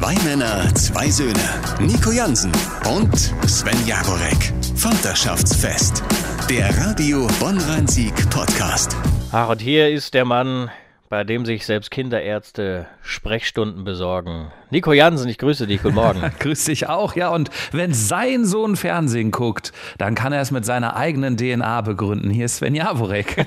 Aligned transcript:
Zwei 0.00 0.14
Männer, 0.22 0.72
zwei 0.76 1.10
Söhne. 1.10 1.34
Nico 1.80 2.12
Jansen 2.12 2.52
und 2.88 3.18
Sven 3.48 3.84
Jagorek. 3.84 4.52
Vaterschaftsfest. 4.76 6.04
Der 6.48 6.68
Radio 6.78 7.26
Bonn-Rhein-Sieg 7.40 8.14
Podcast. 8.30 8.96
Ach, 9.32 9.48
und 9.48 9.60
hier 9.60 9.88
ist 9.90 10.14
der 10.14 10.24
Mann, 10.24 10.70
bei 11.08 11.24
dem 11.24 11.46
sich 11.46 11.64
selbst 11.64 11.90
Kinderärzte 11.90 12.86
Sprechstunden 13.02 13.84
besorgen. 13.84 14.52
Nico 14.70 14.92
Jansen, 14.92 15.28
ich 15.28 15.38
grüße 15.38 15.66
dich, 15.66 15.82
guten 15.82 15.94
Morgen. 15.94 16.20
Grüß 16.38 16.66
dich 16.66 16.88
auch, 16.88 17.16
ja. 17.16 17.30
Und 17.30 17.50
wenn 17.72 17.94
sein 17.94 18.44
Sohn 18.44 18.76
Fernsehen 18.76 19.30
guckt, 19.30 19.72
dann 19.96 20.14
kann 20.14 20.34
er 20.34 20.42
es 20.42 20.50
mit 20.50 20.66
seiner 20.66 20.96
eigenen 20.96 21.38
DNA 21.38 21.80
begründen. 21.80 22.28
Hier 22.30 22.44
ist 22.44 22.56
Sven 22.56 22.74
Jaworek. 22.74 23.46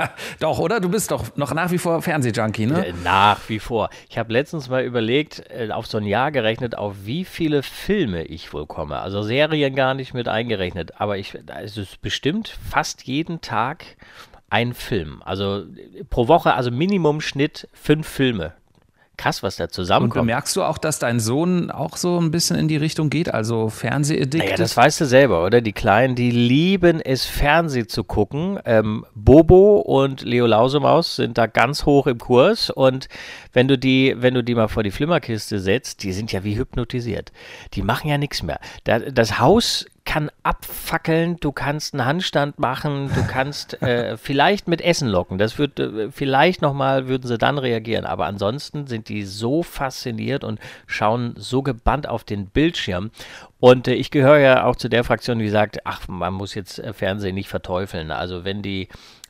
doch, 0.40 0.58
oder? 0.58 0.80
Du 0.80 0.88
bist 0.88 1.10
doch 1.10 1.36
noch 1.36 1.52
nach 1.52 1.70
wie 1.70 1.78
vor 1.78 2.00
Fernsehjunkie, 2.00 2.66
ne? 2.66 2.86
Äh, 2.86 2.94
nach 3.04 3.40
wie 3.48 3.58
vor. 3.58 3.90
Ich 4.08 4.16
habe 4.16 4.32
letztens 4.32 4.70
mal 4.70 4.82
überlegt, 4.82 5.42
äh, 5.50 5.70
auf 5.70 5.86
so 5.86 5.98
ein 5.98 6.04
Jahr 6.04 6.32
gerechnet, 6.32 6.78
auf 6.78 6.94
wie 7.04 7.26
viele 7.26 7.62
Filme 7.62 8.24
ich 8.24 8.54
wohl 8.54 8.66
komme. 8.66 8.98
Also 8.98 9.22
Serien 9.22 9.74
gar 9.74 9.92
nicht 9.92 10.14
mit 10.14 10.28
eingerechnet. 10.28 10.98
Aber 11.00 11.18
ich, 11.18 11.36
es 11.62 11.76
ist 11.76 12.00
bestimmt 12.00 12.56
fast 12.70 13.02
jeden 13.02 13.42
Tag 13.42 13.84
ein 14.50 14.74
Film. 14.74 15.22
Also 15.24 15.64
pro 16.10 16.28
Woche, 16.28 16.54
also 16.54 16.70
Minimum-Schnitt 16.70 17.68
fünf 17.72 18.06
Filme. 18.06 18.54
Krass, 19.16 19.42
was 19.42 19.56
da 19.56 19.70
zusammenkommt. 19.70 20.20
Und 20.20 20.26
bemerkst 20.26 20.54
du 20.56 20.62
auch, 20.62 20.76
dass 20.76 20.98
dein 20.98 21.20
Sohn 21.20 21.70
auch 21.70 21.96
so 21.96 22.20
ein 22.20 22.30
bisschen 22.30 22.58
in 22.58 22.68
die 22.68 22.76
Richtung 22.76 23.08
geht, 23.08 23.32
also 23.32 23.70
Fernsehedikt? 23.70 24.44
Naja, 24.44 24.56
das 24.56 24.76
weißt 24.76 25.00
du 25.00 25.06
selber, 25.06 25.44
oder? 25.44 25.62
Die 25.62 25.72
Kleinen, 25.72 26.14
die 26.16 26.30
lieben 26.30 27.00
es, 27.00 27.24
Fernsehen 27.24 27.88
zu 27.88 28.04
gucken. 28.04 28.58
Ähm, 28.66 29.06
Bobo 29.14 29.76
und 29.78 30.20
Leo 30.20 30.46
Lausemaus 30.46 31.16
sind 31.16 31.38
da 31.38 31.46
ganz 31.46 31.86
hoch 31.86 32.06
im 32.06 32.18
Kurs 32.18 32.68
und 32.68 33.08
wenn 33.54 33.68
du 33.68 33.78
die, 33.78 34.14
wenn 34.18 34.34
du 34.34 34.44
die 34.44 34.54
mal 34.54 34.68
vor 34.68 34.82
die 34.82 34.90
Flimmerkiste 34.90 35.60
setzt, 35.60 36.02
die 36.02 36.12
sind 36.12 36.30
ja 36.32 36.44
wie 36.44 36.58
hypnotisiert. 36.58 37.32
Die 37.72 37.82
machen 37.82 38.10
ja 38.10 38.18
nichts 38.18 38.42
mehr. 38.42 38.60
das 38.84 39.38
Haus 39.38 39.86
kann 40.06 40.30
abfackeln, 40.42 41.36
du 41.40 41.52
kannst 41.52 41.92
einen 41.92 42.06
Handstand 42.06 42.58
machen, 42.58 43.10
du 43.14 43.26
kannst 43.26 43.82
äh, 43.82 44.16
vielleicht 44.16 44.68
mit 44.68 44.80
Essen 44.80 45.08
locken. 45.08 45.36
Das 45.36 45.58
wird 45.58 45.78
äh, 45.78 46.10
vielleicht 46.10 46.62
nochmal, 46.62 47.08
würden 47.08 47.26
sie 47.26 47.36
dann 47.36 47.58
reagieren. 47.58 48.06
Aber 48.06 48.24
ansonsten 48.24 48.86
sind 48.86 49.10
die 49.10 49.24
so 49.24 49.62
fasziniert 49.62 50.44
und 50.44 50.60
schauen 50.86 51.34
so 51.36 51.60
gebannt 51.62 52.08
auf 52.08 52.24
den 52.24 52.46
Bildschirm. 52.46 53.10
Und 53.58 53.88
äh, 53.88 53.94
ich 53.94 54.10
gehöre 54.10 54.38
ja 54.38 54.64
auch 54.64 54.76
zu 54.76 54.88
der 54.88 55.04
Fraktion, 55.04 55.38
die 55.38 55.50
sagt, 55.50 55.80
ach, 55.84 56.08
man 56.08 56.32
muss 56.32 56.54
jetzt 56.54 56.78
äh, 56.78 56.94
Fernsehen 56.94 57.34
nicht 57.34 57.48
verteufeln. 57.48 58.10
Also 58.10 58.44
wenn 58.44 58.62
die 58.62 58.88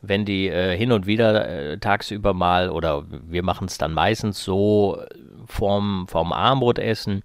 wenn 0.08 0.24
die 0.24 0.48
äh, 0.48 0.76
hin 0.76 0.92
und 0.92 1.06
wieder 1.06 1.48
äh, 1.48 1.78
tagsüber 1.78 2.34
mal 2.34 2.70
oder 2.70 3.04
wir 3.08 3.42
machen 3.42 3.66
es 3.66 3.78
dann 3.78 3.92
meistens 3.92 4.42
so 4.42 5.02
vorm, 5.46 6.06
vorm 6.08 6.32
Armbrotessen 6.32 7.22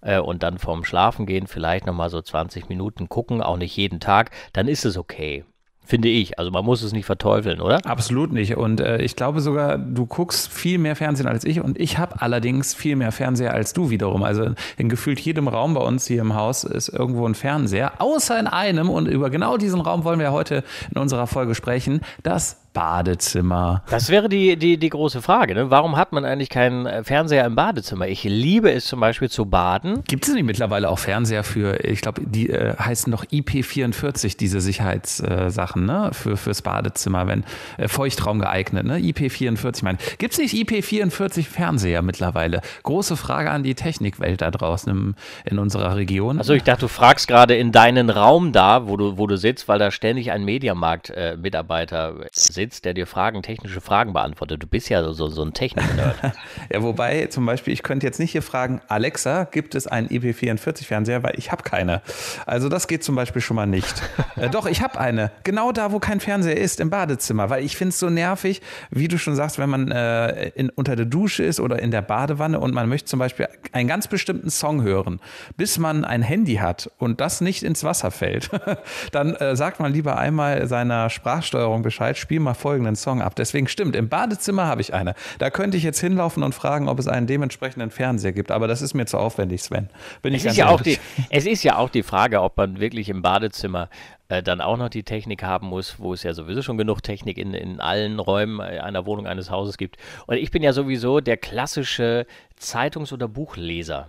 äh, 0.00 0.18
und 0.18 0.42
dann 0.42 0.58
vorm 0.58 0.84
Schlafen 0.84 1.26
gehen 1.26 1.46
vielleicht 1.46 1.86
nochmal 1.86 2.10
so 2.10 2.20
20 2.20 2.68
Minuten 2.68 3.08
gucken, 3.08 3.42
auch 3.42 3.56
nicht 3.56 3.76
jeden 3.76 4.00
Tag, 4.00 4.30
dann 4.52 4.68
ist 4.68 4.84
es 4.84 4.96
okay. 4.96 5.44
Finde 5.86 6.08
ich. 6.08 6.38
Also 6.38 6.50
man 6.50 6.64
muss 6.64 6.82
es 6.82 6.92
nicht 6.92 7.04
verteufeln, 7.04 7.60
oder? 7.60 7.84
Absolut 7.84 8.32
nicht. 8.32 8.56
Und 8.56 8.80
äh, 8.80 9.02
ich 9.02 9.16
glaube 9.16 9.40
sogar, 9.40 9.76
du 9.76 10.06
guckst 10.06 10.50
viel 10.50 10.78
mehr 10.78 10.96
Fernsehen 10.96 11.26
als 11.26 11.44
ich. 11.44 11.60
Und 11.60 11.78
ich 11.78 11.98
habe 11.98 12.22
allerdings 12.22 12.74
viel 12.74 12.96
mehr 12.96 13.12
Fernseher 13.12 13.52
als 13.52 13.74
du 13.74 13.90
wiederum. 13.90 14.22
Also 14.22 14.54
in 14.78 14.88
gefühlt 14.88 15.20
jedem 15.20 15.46
Raum 15.46 15.74
bei 15.74 15.82
uns 15.82 16.06
hier 16.06 16.22
im 16.22 16.34
Haus 16.34 16.64
ist 16.64 16.88
irgendwo 16.88 17.26
ein 17.26 17.34
Fernseher. 17.34 18.00
Außer 18.00 18.38
in 18.40 18.46
einem. 18.46 18.88
Und 18.88 19.08
über 19.08 19.28
genau 19.28 19.58
diesen 19.58 19.82
Raum 19.82 20.04
wollen 20.04 20.20
wir 20.20 20.32
heute 20.32 20.64
in 20.90 21.00
unserer 21.00 21.26
Folge 21.26 21.54
sprechen. 21.54 22.00
Das 22.22 22.63
Badezimmer? 22.74 23.82
Das 23.88 24.10
wäre 24.10 24.28
die, 24.28 24.56
die, 24.56 24.76
die 24.76 24.88
große 24.90 25.22
Frage. 25.22 25.54
Ne? 25.54 25.70
Warum 25.70 25.96
hat 25.96 26.12
man 26.12 26.24
eigentlich 26.26 26.50
keinen 26.50 26.84
äh, 26.84 27.04
Fernseher 27.04 27.46
im 27.46 27.54
Badezimmer? 27.54 28.08
Ich 28.08 28.24
liebe 28.24 28.70
es 28.70 28.84
zum 28.84 29.00
Beispiel 29.00 29.30
zu 29.30 29.46
baden. 29.46 30.02
Gibt 30.06 30.26
es 30.26 30.34
nicht 30.34 30.44
mittlerweile 30.44 30.90
auch 30.90 30.98
Fernseher 30.98 31.44
für, 31.44 31.82
ich 31.84 32.02
glaube, 32.02 32.22
die 32.26 32.50
äh, 32.50 32.76
heißen 32.76 33.10
noch 33.10 33.24
IP44, 33.24 34.36
diese 34.36 34.60
Sicherheitssachen, 34.60 35.82
äh, 35.84 35.86
ne? 35.86 36.10
Für, 36.12 36.36
fürs 36.36 36.62
Badezimmer, 36.62 37.26
wenn 37.28 37.44
äh, 37.78 37.88
Feuchtraum 37.88 38.40
geeignet, 38.40 38.84
ne? 38.84 38.98
IP44, 38.98 39.76
ich 39.76 39.82
meine. 39.82 39.98
Gibt 40.18 40.32
es 40.32 40.38
nicht 40.38 40.54
IP44 40.54 41.44
Fernseher 41.44 42.02
mittlerweile? 42.02 42.60
Große 42.82 43.16
Frage 43.16 43.50
an 43.52 43.62
die 43.62 43.76
Technikwelt 43.76 44.42
da 44.42 44.50
draußen 44.50 44.90
im, 44.90 45.14
in 45.44 45.60
unserer 45.60 45.96
Region. 45.96 46.38
Also 46.38 46.54
ich 46.54 46.64
dachte, 46.64 46.82
du 46.82 46.88
fragst 46.88 47.28
gerade 47.28 47.54
in 47.54 47.70
deinen 47.70 48.10
Raum 48.10 48.50
da, 48.50 48.88
wo 48.88 48.96
du, 48.96 49.16
wo 49.16 49.28
du 49.28 49.36
sitzt, 49.36 49.68
weil 49.68 49.78
da 49.78 49.92
ständig 49.92 50.32
ein 50.32 50.44
Mediamarkt-Mitarbeiter 50.44 52.14
äh, 52.20 52.28
sitzt 52.32 52.63
sitzt, 52.64 52.86
der 52.86 52.94
dir 52.94 53.06
Fragen, 53.06 53.42
technische 53.42 53.82
Fragen 53.82 54.14
beantwortet. 54.14 54.62
Du 54.62 54.66
bist 54.66 54.88
ja 54.88 55.12
so, 55.12 55.28
so 55.28 55.42
ein 55.42 55.52
Technik-Nerd. 55.52 56.16
ja, 56.72 56.82
wobei 56.82 57.26
zum 57.26 57.44
Beispiel, 57.44 57.74
ich 57.74 57.82
könnte 57.82 58.06
jetzt 58.06 58.18
nicht 58.18 58.32
hier 58.32 58.40
fragen, 58.40 58.80
Alexa, 58.88 59.44
gibt 59.44 59.74
es 59.74 59.86
einen 59.86 60.08
IP44-Fernseher, 60.08 61.22
weil 61.22 61.34
ich 61.36 61.52
habe 61.52 61.62
keine. 61.62 62.00
Also 62.46 62.70
das 62.70 62.88
geht 62.88 63.04
zum 63.04 63.16
Beispiel 63.16 63.42
schon 63.42 63.56
mal 63.56 63.66
nicht. 63.66 64.02
äh, 64.36 64.48
doch, 64.48 64.64
ich 64.64 64.80
habe 64.80 64.98
eine. 64.98 65.30
Genau 65.42 65.72
da, 65.72 65.92
wo 65.92 65.98
kein 65.98 66.20
Fernseher 66.20 66.56
ist, 66.56 66.80
im 66.80 66.88
Badezimmer, 66.88 67.50
weil 67.50 67.64
ich 67.64 67.76
finde 67.76 67.90
es 67.90 67.98
so 67.98 68.08
nervig, 68.08 68.62
wie 68.90 69.08
du 69.08 69.18
schon 69.18 69.36
sagst, 69.36 69.58
wenn 69.58 69.68
man 69.68 69.90
äh, 69.90 70.48
in, 70.50 70.70
unter 70.70 70.96
der 70.96 71.06
Dusche 71.06 71.42
ist 71.42 71.60
oder 71.60 71.78
in 71.80 71.90
der 71.90 72.02
Badewanne 72.02 72.58
und 72.60 72.72
man 72.72 72.88
möchte 72.88 73.06
zum 73.06 73.18
Beispiel 73.18 73.46
einen 73.72 73.88
ganz 73.88 74.08
bestimmten 74.08 74.48
Song 74.48 74.82
hören, 74.82 75.20
bis 75.58 75.78
man 75.78 76.06
ein 76.06 76.22
Handy 76.22 76.56
hat 76.56 76.90
und 76.96 77.20
das 77.20 77.42
nicht 77.42 77.62
ins 77.62 77.84
Wasser 77.84 78.10
fällt, 78.10 78.48
dann 79.12 79.34
äh, 79.34 79.54
sagt 79.54 79.80
man 79.80 79.92
lieber 79.92 80.16
einmal 80.16 80.66
seiner 80.66 81.10
Sprachsteuerung 81.10 81.82
Bescheid, 81.82 82.16
spiel 82.16 82.40
mal 82.40 82.53
folgenden 82.54 82.96
Song 82.96 83.22
ab. 83.22 83.34
Deswegen 83.36 83.68
stimmt, 83.68 83.96
im 83.96 84.08
Badezimmer 84.08 84.66
habe 84.66 84.80
ich 84.80 84.94
eine. 84.94 85.14
Da 85.38 85.50
könnte 85.50 85.76
ich 85.76 85.82
jetzt 85.82 86.00
hinlaufen 86.00 86.42
und 86.42 86.54
fragen, 86.54 86.88
ob 86.88 86.98
es 86.98 87.08
einen 87.08 87.26
dementsprechenden 87.26 87.90
Fernseher 87.90 88.32
gibt. 88.32 88.50
Aber 88.50 88.68
das 88.68 88.82
ist 88.82 88.94
mir 88.94 89.06
zu 89.06 89.18
aufwendig, 89.18 89.62
Sven. 89.62 89.88
Bin 90.22 90.34
es, 90.34 90.44
ich 90.44 90.50
ist 90.50 90.56
ja 90.56 90.68
auch 90.68 90.80
die, 90.80 90.98
es 91.30 91.46
ist 91.46 91.62
ja 91.62 91.76
auch 91.76 91.90
die 91.90 92.02
Frage, 92.02 92.42
ob 92.42 92.56
man 92.56 92.80
wirklich 92.80 93.08
im 93.08 93.22
Badezimmer 93.22 93.88
äh, 94.28 94.42
dann 94.42 94.60
auch 94.60 94.76
noch 94.76 94.88
die 94.88 95.02
Technik 95.02 95.42
haben 95.42 95.68
muss, 95.68 95.98
wo 95.98 96.12
es 96.12 96.22
ja 96.22 96.32
sowieso 96.32 96.62
schon 96.62 96.78
genug 96.78 97.02
Technik 97.02 97.38
in, 97.38 97.54
in 97.54 97.80
allen 97.80 98.18
Räumen 98.18 98.60
einer 98.60 99.06
Wohnung, 99.06 99.26
eines 99.26 99.50
Hauses 99.50 99.76
gibt. 99.76 99.96
Und 100.26 100.36
ich 100.36 100.50
bin 100.50 100.62
ja 100.62 100.72
sowieso 100.72 101.20
der 101.20 101.36
klassische 101.36 102.26
Zeitungs- 102.58 103.12
oder 103.12 103.28
Buchleser 103.28 104.08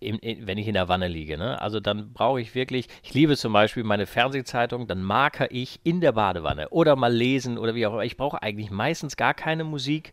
in, 0.00 0.16
in, 0.18 0.46
wenn 0.46 0.58
ich 0.58 0.66
in 0.66 0.74
der 0.74 0.88
Wanne 0.88 1.08
liege. 1.08 1.38
Ne? 1.38 1.60
Also 1.60 1.78
dann 1.78 2.12
brauche 2.12 2.40
ich 2.40 2.54
wirklich, 2.54 2.88
ich 3.02 3.14
liebe 3.14 3.36
zum 3.36 3.52
Beispiel 3.52 3.84
meine 3.84 4.06
Fernsehzeitung, 4.06 4.86
dann 4.86 5.02
marker 5.02 5.50
ich 5.50 5.80
in 5.84 6.00
der 6.00 6.12
Badewanne 6.12 6.70
oder 6.70 6.96
mal 6.96 7.12
lesen 7.12 7.58
oder 7.58 7.74
wie 7.74 7.86
auch 7.86 7.92
immer. 7.92 8.04
Ich 8.04 8.16
brauche 8.16 8.42
eigentlich 8.42 8.70
meistens 8.70 9.16
gar 9.16 9.34
keine 9.34 9.64
Musik. 9.64 10.12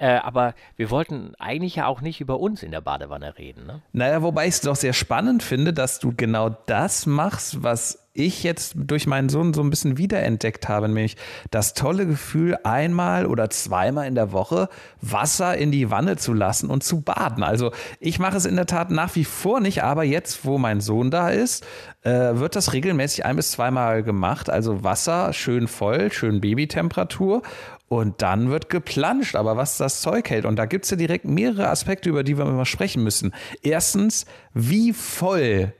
Äh, 0.00 0.14
aber 0.14 0.54
wir 0.76 0.90
wollten 0.90 1.34
eigentlich 1.38 1.76
ja 1.76 1.86
auch 1.86 2.00
nicht 2.00 2.22
über 2.22 2.40
uns 2.40 2.62
in 2.62 2.70
der 2.70 2.80
Badewanne 2.80 3.36
reden. 3.36 3.66
Ne? 3.66 3.82
Naja, 3.92 4.22
wobei 4.22 4.46
ich 4.46 4.54
es 4.54 4.60
doch 4.62 4.74
sehr 4.74 4.94
spannend 4.94 5.42
finde, 5.42 5.74
dass 5.74 5.98
du 5.98 6.14
genau 6.16 6.48
das 6.66 7.04
machst, 7.04 7.62
was 7.62 8.06
ich 8.12 8.42
jetzt 8.42 8.72
durch 8.76 9.06
meinen 9.06 9.28
Sohn 9.28 9.52
so 9.52 9.62
ein 9.62 9.70
bisschen 9.70 9.98
wiederentdeckt 9.98 10.68
habe, 10.68 10.88
nämlich 10.88 11.16
das 11.50 11.74
tolle 11.74 12.06
Gefühl, 12.06 12.58
einmal 12.64 13.26
oder 13.26 13.50
zweimal 13.50 14.06
in 14.06 14.14
der 14.14 14.32
Woche 14.32 14.68
Wasser 15.02 15.56
in 15.56 15.70
die 15.70 15.90
Wanne 15.90 16.16
zu 16.16 16.32
lassen 16.32 16.70
und 16.70 16.82
zu 16.82 17.02
baden. 17.02 17.42
Also 17.42 17.70
ich 18.00 18.18
mache 18.18 18.38
es 18.38 18.46
in 18.46 18.56
der 18.56 18.66
Tat 18.66 18.90
nach 18.90 19.14
wie 19.14 19.24
vor 19.24 19.60
nicht, 19.60 19.84
aber 19.84 20.02
jetzt, 20.02 20.44
wo 20.44 20.58
mein 20.58 20.80
Sohn 20.80 21.10
da 21.10 21.28
ist, 21.28 21.64
äh, 22.02 22.10
wird 22.10 22.56
das 22.56 22.72
regelmäßig 22.72 23.26
ein 23.26 23.36
bis 23.36 23.52
zweimal 23.52 24.02
gemacht. 24.02 24.50
Also 24.50 24.82
Wasser 24.82 25.32
schön 25.32 25.68
voll, 25.68 26.10
schön 26.10 26.40
Babytemperatur 26.40 27.42
und 27.90 28.22
dann 28.22 28.50
wird 28.50 28.68
geplanscht, 28.68 29.34
aber 29.34 29.56
was 29.56 29.76
das 29.76 30.00
Zeug 30.00 30.30
hält. 30.30 30.44
Und 30.44 30.54
da 30.56 30.66
gibt 30.66 30.84
es 30.84 30.92
ja 30.92 30.96
direkt 30.96 31.24
mehrere 31.24 31.68
Aspekte, 31.70 32.08
über 32.08 32.22
die 32.22 32.38
wir 32.38 32.44
mal 32.44 32.64
sprechen 32.64 33.02
müssen. 33.02 33.34
Erstens, 33.62 34.26
wie 34.54 34.92
voll 34.92 35.74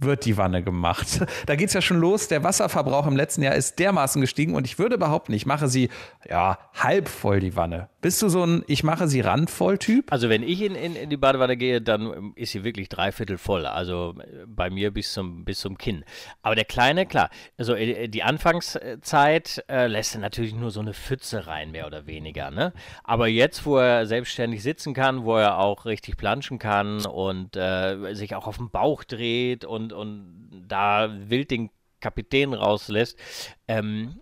wird 0.00 0.24
die 0.24 0.36
Wanne 0.36 0.62
gemacht. 0.62 1.20
Da 1.46 1.56
geht 1.56 1.68
es 1.68 1.74
ja 1.74 1.80
schon 1.80 1.98
los. 1.98 2.28
Der 2.28 2.44
Wasserverbrauch 2.44 3.06
im 3.06 3.16
letzten 3.16 3.42
Jahr 3.42 3.54
ist 3.54 3.78
dermaßen 3.78 4.20
gestiegen 4.20 4.54
und 4.54 4.66
ich 4.66 4.78
würde 4.78 4.98
behaupten, 4.98 5.32
ich 5.32 5.46
mache 5.46 5.68
sie 5.68 5.88
ja 6.28 6.58
halb 6.74 7.08
voll 7.08 7.40
die 7.40 7.56
Wanne. 7.56 7.88
Bist 8.00 8.22
du 8.22 8.28
so 8.28 8.44
ein 8.44 8.64
Ich 8.66 8.84
mache 8.84 9.08
sie 9.08 9.20
randvoll 9.20 9.78
Typ? 9.78 10.12
Also 10.12 10.28
wenn 10.28 10.42
ich 10.42 10.62
in, 10.62 10.74
in, 10.74 10.94
in 10.94 11.10
die 11.10 11.16
Badewanne 11.16 11.56
gehe, 11.56 11.80
dann 11.80 12.32
ist 12.36 12.52
sie 12.52 12.64
wirklich 12.64 12.88
dreiviertel 12.88 13.38
voll. 13.38 13.66
Also 13.66 14.14
äh, 14.20 14.46
bei 14.46 14.70
mir 14.70 14.92
bis 14.92 15.12
zum, 15.12 15.44
bis 15.44 15.60
zum 15.60 15.78
Kinn. 15.78 16.04
Aber 16.42 16.54
der 16.54 16.64
Kleine, 16.64 17.06
klar, 17.06 17.30
also 17.56 17.74
äh, 17.74 18.08
die 18.08 18.22
Anfangszeit 18.22 19.64
äh, 19.68 19.86
lässt 19.86 20.14
er 20.14 20.20
natürlich 20.20 20.54
nur 20.54 20.70
so 20.70 20.80
eine 20.80 20.94
Pfütze 20.94 21.46
rein, 21.46 21.72
mehr 21.72 21.86
oder 21.86 22.06
weniger. 22.06 22.50
Ne? 22.50 22.72
Aber 23.04 23.26
jetzt, 23.26 23.66
wo 23.66 23.78
er 23.78 24.06
selbstständig 24.06 24.62
sitzen 24.62 24.94
kann, 24.94 25.24
wo 25.24 25.36
er 25.36 25.58
auch 25.58 25.84
richtig 25.84 26.16
planschen 26.16 26.58
kann 26.58 27.04
und 27.04 27.56
äh, 27.56 28.14
sich 28.14 28.34
auch 28.34 28.46
auf 28.46 28.58
dem 28.58 28.70
Bauch 28.70 29.02
dreht 29.02 29.64
und, 29.64 29.87
und 29.92 30.64
da 30.68 31.10
wild 31.28 31.50
den 31.50 31.70
Kapitän 32.00 32.54
rauslässt, 32.54 33.18
ähm, 33.66 34.20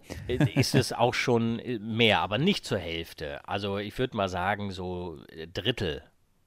ist 0.54 0.74
es 0.74 0.92
auch 0.92 1.14
schon 1.14 1.60
mehr, 1.80 2.20
aber 2.20 2.38
nicht 2.38 2.64
zur 2.64 2.78
Hälfte. 2.78 3.46
Also 3.48 3.78
ich 3.78 3.98
würde 3.98 4.16
mal 4.16 4.28
sagen, 4.28 4.70
so 4.70 5.18
Drittel. 5.52 6.02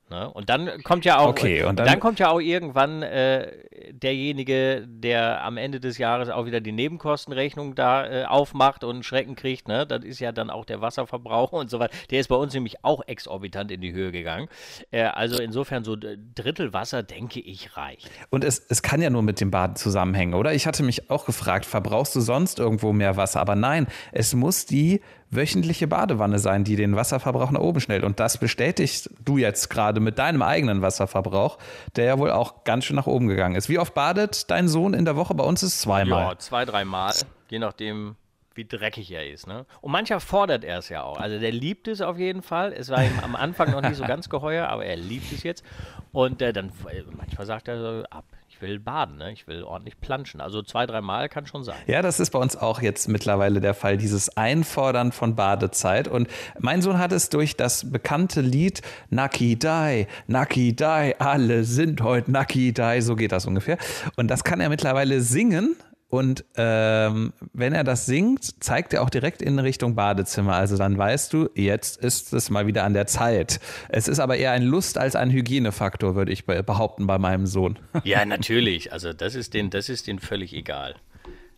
Ne? 0.10 0.32
Und 0.32 0.50
dann 0.50 0.82
kommt 0.84 1.06
ja 1.06 1.20
auch, 1.20 1.30
okay, 1.30 1.64
und 1.64 1.78
dann, 1.78 1.86
dann 1.86 2.00
kommt 2.00 2.20
ja 2.20 2.30
auch 2.30 2.40
irgendwann 2.40 3.04
äh, 3.04 3.52
derjenige, 3.92 4.86
der 4.88 5.44
am 5.44 5.58
Ende 5.58 5.80
des 5.80 5.98
Jahres 5.98 6.30
auch 6.30 6.46
wieder 6.46 6.62
die 6.62 6.72
Nebenkostenrechnung 6.72 7.76
da 7.76 8.06
äh, 8.06 8.26
aufmacht 8.26 8.84
und 8.84 9.04
Schrecken 9.06 9.36
kriegt. 9.36 9.68
Ne? 9.68 9.86
Das 9.86 10.04
ist 10.04 10.20
ja 10.20 10.32
dann 10.32 10.50
auch 10.50 10.66
der 10.66 10.82
Wasserverbrauch 10.82 11.52
und 11.52 11.70
so 11.70 11.80
weiter. 11.80 11.96
Der 12.10 12.20
ist 12.20 12.28
bei 12.28 12.36
uns 12.36 12.54
nämlich 12.54 12.84
auch 12.84 13.02
exorbitant 13.08 13.72
in 13.72 13.82
die 13.82 13.94
Höhe 13.94 14.12
gegangen. 14.12 14.48
Äh, 14.92 15.04
also 15.04 15.42
insofern 15.42 15.84
so 15.84 15.96
Drittel 15.96 16.74
Wasser, 16.74 17.04
denke 17.04 17.40
ich, 17.40 17.78
reicht. 17.78 18.10
Und 18.30 18.44
es, 18.44 18.66
es 18.68 18.82
kann 18.82 19.02
ja 19.02 19.10
nur 19.10 19.22
mit 19.22 19.40
dem 19.40 19.52
Baden 19.52 19.76
zusammenhängen, 19.76 20.34
oder? 20.34 20.54
Ich 20.54 20.66
hatte 20.66 20.84
mich 20.84 21.10
auch 21.12 21.26
gefragt, 21.26 21.66
verbrauchst 21.66 22.16
du 22.16 22.22
sonst 22.22 22.60
irgendwo 22.60 22.94
mehr 22.94 23.16
Wasser? 23.16 23.40
Aber 23.42 23.56
nein, 23.56 23.88
es 24.12 24.34
muss 24.34 24.66
die 24.66 25.02
wöchentliche 25.32 25.88
Badewanne 25.88 26.40
sein, 26.40 26.64
die 26.64 26.76
den 26.76 26.96
Wasserverbrauch 26.96 27.52
nach 27.52 27.62
oben 27.62 27.80
schnellt. 27.80 28.04
Und 28.04 28.20
das 28.20 28.38
bestätigst 28.38 29.10
du 29.24 29.38
jetzt 29.38 29.70
gerade 29.70 30.00
mit 30.00 30.18
deinem 30.20 30.42
eigenen 30.42 30.82
Wasserverbrauch, 30.82 31.58
der 31.96 32.06
ja 32.06 32.20
wohl 32.20 32.32
auch 32.32 32.64
ganz 32.64 32.86
schön 32.86 32.96
nach 32.96 33.08
oben 33.08 33.28
gegangen 33.28 33.56
ist. 33.56 33.70
Wie 33.70 33.80
oft 33.80 33.94
badet 33.94 34.50
dein 34.50 34.68
Sohn 34.68 34.94
in 34.94 35.06
der 35.06 35.16
Woche? 35.16 35.36
Bei 35.36 35.44
uns 35.44 35.64
ist 35.64 35.76
es 35.76 35.82
zweimal. 35.82 36.24
Ja, 36.24 36.40
zwei, 36.40 36.66
dreimal, 36.66 37.14
je 37.50 37.60
nachdem, 37.60 38.16
wie 38.56 38.66
dreckig 38.66 39.12
er 39.12 39.32
ist. 39.32 39.48
Ne? 39.48 39.66
Und 39.82 39.92
mancher 39.92 40.20
fordert 40.20 40.64
er 40.64 40.80
es 40.80 40.90
ja 40.90 41.04
auch. 41.04 41.20
Also 41.20 41.40
der 41.40 41.52
liebt 41.52 41.88
es 41.88 42.02
auf 42.02 42.18
jeden 42.18 42.42
Fall. 42.42 42.74
Es 42.74 42.90
war 42.90 43.04
ihm 43.04 43.20
am 43.24 43.36
Anfang 43.36 43.72
noch 43.72 43.82
nicht 43.82 43.96
so 43.96 44.04
ganz 44.08 44.30
geheuer, 44.30 44.68
aber 44.68 44.86
er 44.86 44.98
liebt 44.98 45.32
es 45.32 45.44
jetzt. 45.44 45.64
Und 46.12 46.42
äh, 46.42 46.54
dann 46.54 46.72
manchmal 47.16 47.46
sagt 47.46 47.68
er 47.68 47.80
so, 47.80 48.04
ab, 48.10 48.26
ich 48.60 48.68
will 48.68 48.80
baden, 48.80 49.18
ne? 49.18 49.32
ich 49.32 49.48
will 49.48 49.64
ordentlich 49.64 50.02
planschen. 50.02 50.42
Also 50.42 50.62
zwei, 50.62 50.86
dreimal 50.86 51.30
kann 51.30 51.46
schon 51.46 51.64
sein. 51.64 51.78
Ja, 51.88 52.02
das 52.02 52.20
ist 52.20 52.32
bei 52.32 52.40
uns 52.40 52.58
auch 52.58 52.82
jetzt 52.82 53.08
mittlerweile 53.08 53.62
der 53.62 53.74
Fall, 53.74 53.96
dieses 53.96 54.36
Einfordern 54.36 55.14
von 55.14 55.36
Badezeit. 55.36 56.10
Und 56.10 56.28
mein 56.60 56.82
Sohn 56.82 56.98
hat 56.98 57.14
es 57.14 57.30
durch 57.30 57.56
das 57.56 57.90
bekannte 57.90 58.42
Lied 58.42 58.82
Naki 59.10 59.58
Dai, 59.58 60.08
Naki 60.28 60.76
Dai, 60.76 61.16
alle 61.20 61.64
sind 61.64 62.02
heute 62.02 62.32
Naki 62.32 62.74
Dai, 62.74 63.00
so 63.00 63.16
geht 63.16 63.32
das 63.32 63.46
ungefähr. 63.46 63.78
Und 64.18 64.28
das 64.28 64.44
kann 64.44 64.60
er 64.60 64.68
mittlerweile 64.68 65.22
singen 65.22 65.78
und 66.10 66.44
ähm, 66.58 67.34
wenn 67.54 67.74
er 67.74 67.84
das 67.84 68.08
singt, 68.08 68.64
zeigt 68.64 68.94
er 68.94 69.04
auch 69.04 69.12
direkt 69.12 69.44
in 69.44 69.60
Richtung 69.60 69.94
Badezimmer. 69.94 70.56
Also 70.56 70.76
dann 70.76 70.98
weißt 70.98 71.32
du, 71.34 71.50
jetzt 71.54 71.98
ist 71.98 72.34
es 72.34 72.50
mal 72.50 72.66
wieder 72.66 72.84
an 72.84 72.94
der 72.94 73.06
Zeit. 73.06 73.60
Es 73.90 74.08
ist 74.08 74.20
aber 74.20 74.38
eher 74.38 74.52
ein 74.52 74.64
Lust 74.64 74.98
als 74.98 75.16
ein 75.16 75.30
Hygienefaktor, 75.30 76.16
würde 76.16 76.32
ich 76.32 76.46
behaupten, 76.46 77.06
bei 77.06 77.18
meinem 77.20 77.46
Sohn. 77.46 77.78
Ja, 78.04 78.26
natürlich. 78.26 78.92
Also 78.92 79.14
das 79.14 79.36
ist 79.36 79.54
den, 79.54 79.70
das 79.70 79.90
ist 79.90 80.08
den 80.08 80.20
völlig 80.20 80.54
egal. 80.54 80.96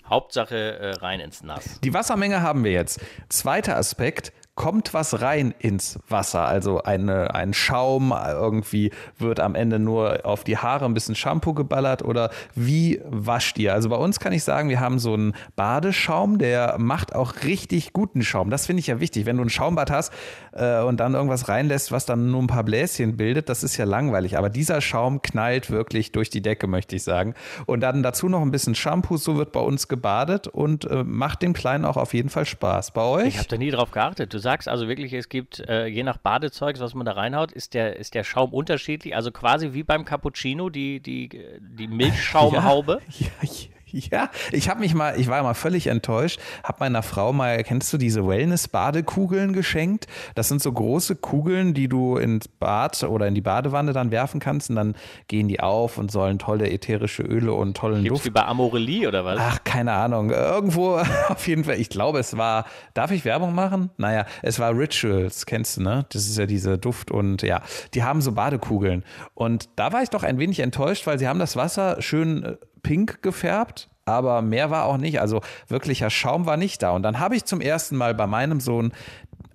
Hauptsache 0.05 0.55
äh, 0.55 0.91
rein 0.95 1.21
ins 1.21 1.43
Nass. 1.43 1.79
Die 1.81 1.93
Wassermenge 1.93 2.41
haben 2.41 2.65
wir 2.65 2.71
jetzt. 2.71 2.99
Zweiter 3.29 3.77
Aspekt, 3.77 4.33
kommt 4.55 4.93
was 4.93 5.21
rein 5.21 5.53
ins 5.59 5.99
Wasser. 6.07 6.45
Also 6.45 6.83
eine, 6.83 7.33
ein 7.33 7.53
Schaum, 7.53 8.13
irgendwie 8.13 8.91
wird 9.17 9.39
am 9.39 9.55
Ende 9.55 9.79
nur 9.79 10.25
auf 10.25 10.43
die 10.43 10.57
Haare 10.57 10.85
ein 10.85 10.93
bisschen 10.93 11.15
Shampoo 11.15 11.53
geballert 11.53 12.03
oder 12.03 12.31
wie 12.53 13.01
wascht 13.05 13.57
ihr? 13.57 13.73
Also 13.73 13.89
bei 13.89 13.95
uns 13.95 14.19
kann 14.19 14.33
ich 14.33 14.43
sagen, 14.43 14.69
wir 14.69 14.79
haben 14.79 14.99
so 14.99 15.13
einen 15.13 15.33
Badeschaum, 15.55 16.37
der 16.37 16.75
macht 16.79 17.15
auch 17.15 17.43
richtig 17.43 17.93
guten 17.93 18.23
Schaum. 18.23 18.49
Das 18.49 18.65
finde 18.65 18.81
ich 18.81 18.87
ja 18.87 18.99
wichtig. 18.99 19.25
Wenn 19.25 19.37
du 19.37 19.43
ein 19.43 19.49
Schaumbad 19.49 19.89
hast 19.89 20.11
äh, 20.51 20.81
und 20.81 20.99
dann 20.99 21.13
irgendwas 21.13 21.47
reinlässt, 21.47 21.91
was 21.91 22.05
dann 22.05 22.29
nur 22.31 22.41
ein 22.41 22.47
paar 22.47 22.63
Bläschen 22.63 23.15
bildet, 23.15 23.47
das 23.47 23.63
ist 23.63 23.77
ja 23.77 23.85
langweilig. 23.85 24.37
Aber 24.37 24.49
dieser 24.49 24.81
Schaum 24.81 25.21
knallt 25.21 25.71
wirklich 25.71 26.11
durch 26.11 26.29
die 26.29 26.41
Decke, 26.41 26.67
möchte 26.67 26.95
ich 26.97 27.03
sagen. 27.03 27.35
Und 27.67 27.79
dann 27.81 28.03
dazu 28.03 28.27
noch 28.27 28.41
ein 28.41 28.51
bisschen 28.51 28.75
Shampoo, 28.75 29.17
so 29.17 29.37
wird 29.37 29.53
bei 29.53 29.61
uns 29.61 29.87
gebadet 29.87 30.47
und 30.47 30.85
äh, 30.85 31.03
macht 31.05 31.41
dem 31.41 31.53
Kleinen 31.53 31.85
auch 31.85 31.97
auf 31.97 32.13
jeden 32.13 32.29
Fall 32.29 32.45
Spaß. 32.45 32.91
Bei 32.91 33.03
euch? 33.03 33.27
Ich 33.27 33.37
habe 33.37 33.47
da 33.47 33.57
nie 33.57 33.71
drauf 33.71 33.91
geachtet. 33.91 34.40
Du 34.41 34.43
sagst 34.43 34.67
also 34.67 34.87
wirklich, 34.87 35.13
es 35.13 35.29
gibt, 35.29 35.59
äh, 35.59 35.85
je 35.85 36.01
nach 36.01 36.17
Badezeugs, 36.17 36.79
was 36.79 36.95
man 36.95 37.05
da 37.05 37.11
reinhaut, 37.11 37.51
ist 37.51 37.75
der, 37.75 37.97
ist 37.97 38.15
der 38.15 38.23
Schaum 38.23 38.55
unterschiedlich. 38.55 39.15
Also 39.15 39.31
quasi 39.31 39.73
wie 39.73 39.83
beim 39.83 40.03
Cappuccino, 40.03 40.71
die, 40.71 40.99
die, 40.99 41.29
die 41.59 41.87
Milchschaumhaube. 41.87 43.01
Ja, 43.19 43.27
ja, 43.43 43.69
Ja, 44.11 44.29
ich 44.51 44.69
habe 44.69 44.79
mich 44.81 44.93
mal, 44.93 45.19
ich 45.19 45.27
war 45.27 45.41
mal 45.43 45.53
völlig 45.53 45.87
enttäuscht, 45.87 46.39
habe 46.63 46.77
meiner 46.81 47.01
Frau 47.03 47.31
mal, 47.31 47.63
kennst 47.63 47.93
du 47.93 47.97
diese 47.97 48.27
Wellness-Badekugeln 48.27 49.53
geschenkt? 49.53 50.07
Das 50.35 50.49
sind 50.49 50.61
so 50.61 50.71
große 50.71 51.15
Kugeln, 51.15 51.73
die 51.73 51.87
du 51.87 52.17
ins 52.17 52.47
Bad 52.47 53.03
oder 53.03 53.27
in 53.27 53.35
die 53.35 53.41
Badewanne 53.41 53.93
dann 53.93 54.11
werfen 54.11 54.39
kannst 54.39 54.69
und 54.69 54.75
dann 54.75 54.95
gehen 55.27 55.47
die 55.47 55.59
auf 55.59 55.97
und 55.97 56.11
sollen 56.11 56.39
tolle 56.39 56.69
ätherische 56.69 57.23
Öle 57.23 57.53
und 57.53 57.77
tollen 57.77 58.03
Gibt's 58.03 58.19
Duft. 58.19 58.25
wie 58.25 58.29
bei 58.31 58.45
Amorelie 58.45 59.07
oder 59.07 59.23
was? 59.23 59.39
Ach, 59.39 59.63
keine 59.63 59.93
Ahnung. 59.93 60.31
Irgendwo 60.31 60.95
auf 61.29 61.47
jeden 61.47 61.63
Fall, 61.63 61.79
ich 61.79 61.89
glaube, 61.89 62.19
es 62.19 62.37
war, 62.37 62.65
darf 62.93 63.11
ich 63.11 63.23
Werbung 63.25 63.53
machen? 63.53 63.91
Naja, 63.97 64.25
es 64.41 64.59
war 64.59 64.77
Rituals, 64.77 65.45
kennst 65.45 65.77
du, 65.77 65.83
ne? 65.83 66.05
Das 66.09 66.27
ist 66.27 66.37
ja 66.37 66.45
diese 66.45 66.77
Duft 66.77 67.11
und 67.11 67.41
ja, 67.43 67.61
die 67.93 68.03
haben 68.03 68.21
so 68.21 68.31
Badekugeln. 68.31 69.03
Und 69.33 69.69
da 69.75 69.93
war 69.93 70.03
ich 70.03 70.09
doch 70.09 70.23
ein 70.23 70.37
wenig 70.39 70.59
enttäuscht, 70.59 71.07
weil 71.07 71.19
sie 71.19 71.27
haben 71.27 71.39
das 71.39 71.55
Wasser 71.55 72.01
schön 72.01 72.43
äh, 72.43 72.55
pink 72.83 73.21
gefärbt, 73.21 73.89
aber 74.05 74.41
mehr 74.41 74.69
war 74.69 74.85
auch 74.85 74.97
nicht. 74.97 75.21
Also 75.21 75.41
wirklicher 75.67 76.09
Schaum 76.09 76.45
war 76.45 76.57
nicht 76.57 76.81
da. 76.81 76.91
Und 76.91 77.03
dann 77.03 77.19
habe 77.19 77.35
ich 77.35 77.45
zum 77.45 77.61
ersten 77.61 77.95
Mal 77.95 78.13
bei 78.13 78.27
meinem 78.27 78.59
Sohn 78.59 78.91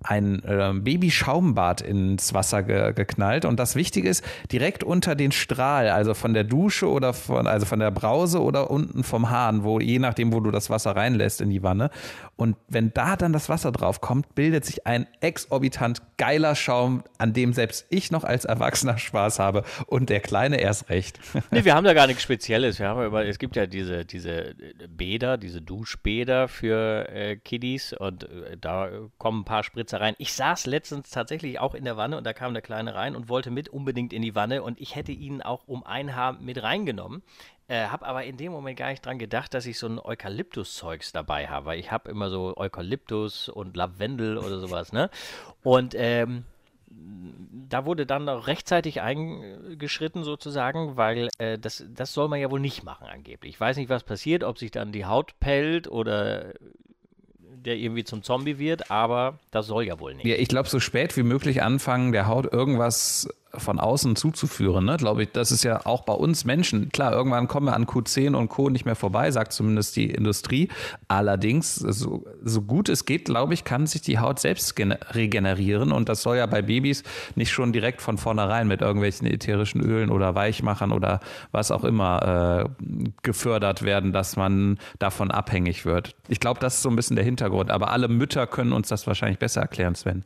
ein 0.03 0.43
äh, 0.43 0.73
Babyschaumbad 0.73 1.81
ins 1.81 2.33
Wasser 2.33 2.63
ge 2.63 2.93
geknallt. 2.93 3.45
Und 3.45 3.59
das 3.59 3.75
Wichtige 3.75 4.09
ist, 4.09 4.23
direkt 4.51 4.83
unter 4.83 5.15
den 5.15 5.31
Strahl, 5.31 5.89
also 5.89 6.13
von 6.13 6.33
der 6.33 6.43
Dusche 6.43 6.89
oder 6.89 7.13
von, 7.13 7.47
also 7.47 7.65
von 7.65 7.79
der 7.79 7.91
Brause 7.91 8.41
oder 8.41 8.71
unten 8.71 9.03
vom 9.03 9.29
Hahn, 9.29 9.63
wo 9.63 9.79
je 9.79 9.99
nachdem, 9.99 10.33
wo 10.33 10.39
du 10.39 10.51
das 10.51 10.69
Wasser 10.69 10.95
reinlässt 10.95 11.41
in 11.41 11.49
die 11.49 11.63
Wanne. 11.63 11.89
Und 12.37 12.55
wenn 12.67 12.93
da 12.93 13.15
dann 13.15 13.33
das 13.33 13.49
Wasser 13.49 13.71
drauf 13.71 13.99
kommt, 13.99 14.35
bildet 14.35 14.63
sich 14.63 14.85
ein 14.85 15.07
exorbitant 15.21 16.03
geiler 16.17 16.55
Schaum, 16.55 17.03
an 17.17 17.33
dem 17.33 17.51
selbst 17.51 17.87
ich 17.89 18.11
noch 18.11 18.23
als 18.23 18.45
Erwachsener 18.45 18.97
Spaß 18.97 19.39
habe 19.39 19.63
und 19.87 20.09
der 20.09 20.19
Kleine 20.19 20.61
erst 20.61 20.89
recht. 20.89 21.19
Nee, 21.49 21.63
wir 21.63 21.75
haben 21.75 21.85
da 21.85 21.93
gar 21.93 22.07
nichts 22.07 22.23
Spezielles. 22.23 22.77
Wir 22.77 22.89
haben 22.89 23.03
über, 23.03 23.25
es 23.25 23.39
gibt 23.39 23.55
ja 23.55 23.65
diese, 23.65 24.05
diese 24.05 24.53
Bäder, 24.89 25.37
diese 25.37 25.61
Duschbäder 25.61 26.47
für 26.47 27.09
äh, 27.09 27.37
Kiddies 27.37 27.93
und 27.93 28.25
äh, 28.25 28.57
da 28.59 28.89
kommen 29.17 29.41
ein 29.41 29.45
paar 29.45 29.63
Spritzer 29.63 30.01
rein. 30.01 30.13
Ich 30.19 30.33
saß 30.33 30.65
letztens 30.65 31.09
tatsächlich 31.09 31.59
auch 31.59 31.73
in 31.73 31.85
der 31.85 31.97
Wanne 31.97 32.17
und 32.17 32.25
da 32.25 32.33
kam 32.33 32.53
der 32.53 32.61
Kleine 32.61 32.93
rein 32.93 33.15
und 33.15 33.29
wollte 33.29 33.49
mit 33.49 33.69
unbedingt 33.69 34.13
in 34.13 34.21
die 34.21 34.35
Wanne 34.35 34.61
und 34.61 34.79
ich 34.79 34.95
hätte 34.95 35.13
ihn 35.13 35.41
auch 35.41 35.67
um 35.67 35.83
ein 35.83 36.15
Haar 36.15 36.33
mit 36.33 36.61
reingenommen. 36.61 37.23
Äh, 37.69 37.87
habe 37.87 38.05
aber 38.05 38.23
in 38.23 38.37
dem 38.37 38.53
Moment 38.53 38.77
gar 38.77 38.89
nicht 38.89 39.05
dran 39.05 39.19
gedacht, 39.19 39.53
dass 39.53 39.65
ich 39.65 39.77
so 39.77 39.87
ein 39.87 39.99
Eukalyptus-Zeugs 39.99 41.11
dabei 41.11 41.47
habe. 41.47 41.75
Ich 41.75 41.91
habe 41.91 42.09
immer 42.09 42.29
so 42.29 42.55
Eukalyptus 42.55 43.49
und 43.49 43.75
Lavendel 43.75 44.37
oder 44.37 44.59
sowas, 44.59 44.93
ne? 44.93 45.09
Und 45.63 45.93
ähm, 45.97 46.45
da 47.69 47.85
wurde 47.85 48.05
dann 48.05 48.25
noch 48.25 48.47
rechtzeitig 48.47 49.01
eingeschritten 49.01 50.23
sozusagen, 50.23 50.95
weil 50.95 51.27
äh, 51.39 51.57
das, 51.57 51.83
das 51.93 52.13
soll 52.13 52.29
man 52.29 52.39
ja 52.39 52.49
wohl 52.49 52.61
nicht 52.61 52.83
machen 52.83 53.07
angeblich. 53.07 53.55
Ich 53.55 53.59
weiß 53.59 53.75
nicht, 53.75 53.89
was 53.89 54.03
passiert, 54.03 54.45
ob 54.45 54.57
sich 54.57 54.71
dann 54.71 54.93
die 54.93 55.05
Haut 55.05 55.37
pellt 55.39 55.89
oder 55.89 56.53
der 57.39 57.75
irgendwie 57.75 58.05
zum 58.05 58.23
Zombie 58.23 58.59
wird, 58.59 58.89
aber 58.91 59.39
das 59.51 59.67
soll 59.67 59.83
ja 59.83 59.99
wohl 59.99 60.15
nicht. 60.15 60.25
Ja, 60.25 60.35
ich 60.35 60.47
glaube, 60.47 60.69
so 60.69 60.79
spät 60.79 61.17
wie 61.17 61.23
möglich 61.23 61.61
anfangen, 61.61 62.13
der 62.13 62.27
Haut 62.27 62.51
irgendwas 62.51 63.27
von 63.57 63.79
außen 63.79 64.15
zuzuführen. 64.15 64.85
Ne? 64.85 64.97
Glaube 64.97 65.23
ich, 65.23 65.31
das 65.31 65.51
ist 65.51 65.63
ja 65.63 65.85
auch 65.85 66.03
bei 66.03 66.13
uns 66.13 66.45
Menschen. 66.45 66.89
Klar, 66.89 67.13
irgendwann 67.13 67.47
kommen 67.47 67.67
wir 67.67 67.75
an 67.75 67.85
Q10 67.85 68.35
und 68.35 68.49
Co. 68.49 68.69
nicht 68.69 68.85
mehr 68.85 68.95
vorbei, 68.95 69.31
sagt 69.31 69.53
zumindest 69.53 69.95
die 69.95 70.09
Industrie. 70.09 70.69
Allerdings, 71.07 71.75
so, 71.75 72.25
so 72.43 72.61
gut 72.61 72.89
es 72.89 73.05
geht, 73.05 73.25
glaube 73.25 73.53
ich, 73.53 73.63
kann 73.63 73.87
sich 73.87 74.01
die 74.01 74.19
Haut 74.19 74.39
selbst 74.39 74.75
regenerieren. 74.77 75.91
Und 75.91 76.09
das 76.09 76.21
soll 76.21 76.37
ja 76.37 76.45
bei 76.45 76.61
Babys 76.61 77.03
nicht 77.35 77.51
schon 77.51 77.73
direkt 77.73 78.01
von 78.01 78.17
vornherein 78.17 78.67
mit 78.67 78.81
irgendwelchen 78.81 79.27
ätherischen 79.27 79.81
Ölen 79.81 80.09
oder 80.09 80.35
Weichmachern 80.35 80.91
oder 80.91 81.19
was 81.51 81.71
auch 81.71 81.83
immer 81.83 82.67
äh, 82.79 83.09
gefördert 83.23 83.83
werden, 83.83 84.13
dass 84.13 84.35
man 84.35 84.77
davon 84.99 85.31
abhängig 85.31 85.85
wird. 85.85 86.15
Ich 86.27 86.39
glaube, 86.39 86.59
das 86.59 86.75
ist 86.75 86.81
so 86.81 86.89
ein 86.89 86.95
bisschen 86.95 87.15
der 87.15 87.25
Hintergrund. 87.25 87.71
Aber 87.71 87.91
alle 87.91 88.07
Mütter 88.07 88.47
können 88.47 88.73
uns 88.73 88.87
das 88.87 89.07
wahrscheinlich 89.07 89.39
besser 89.39 89.61
erklären, 89.61 89.95
Sven. 89.95 90.23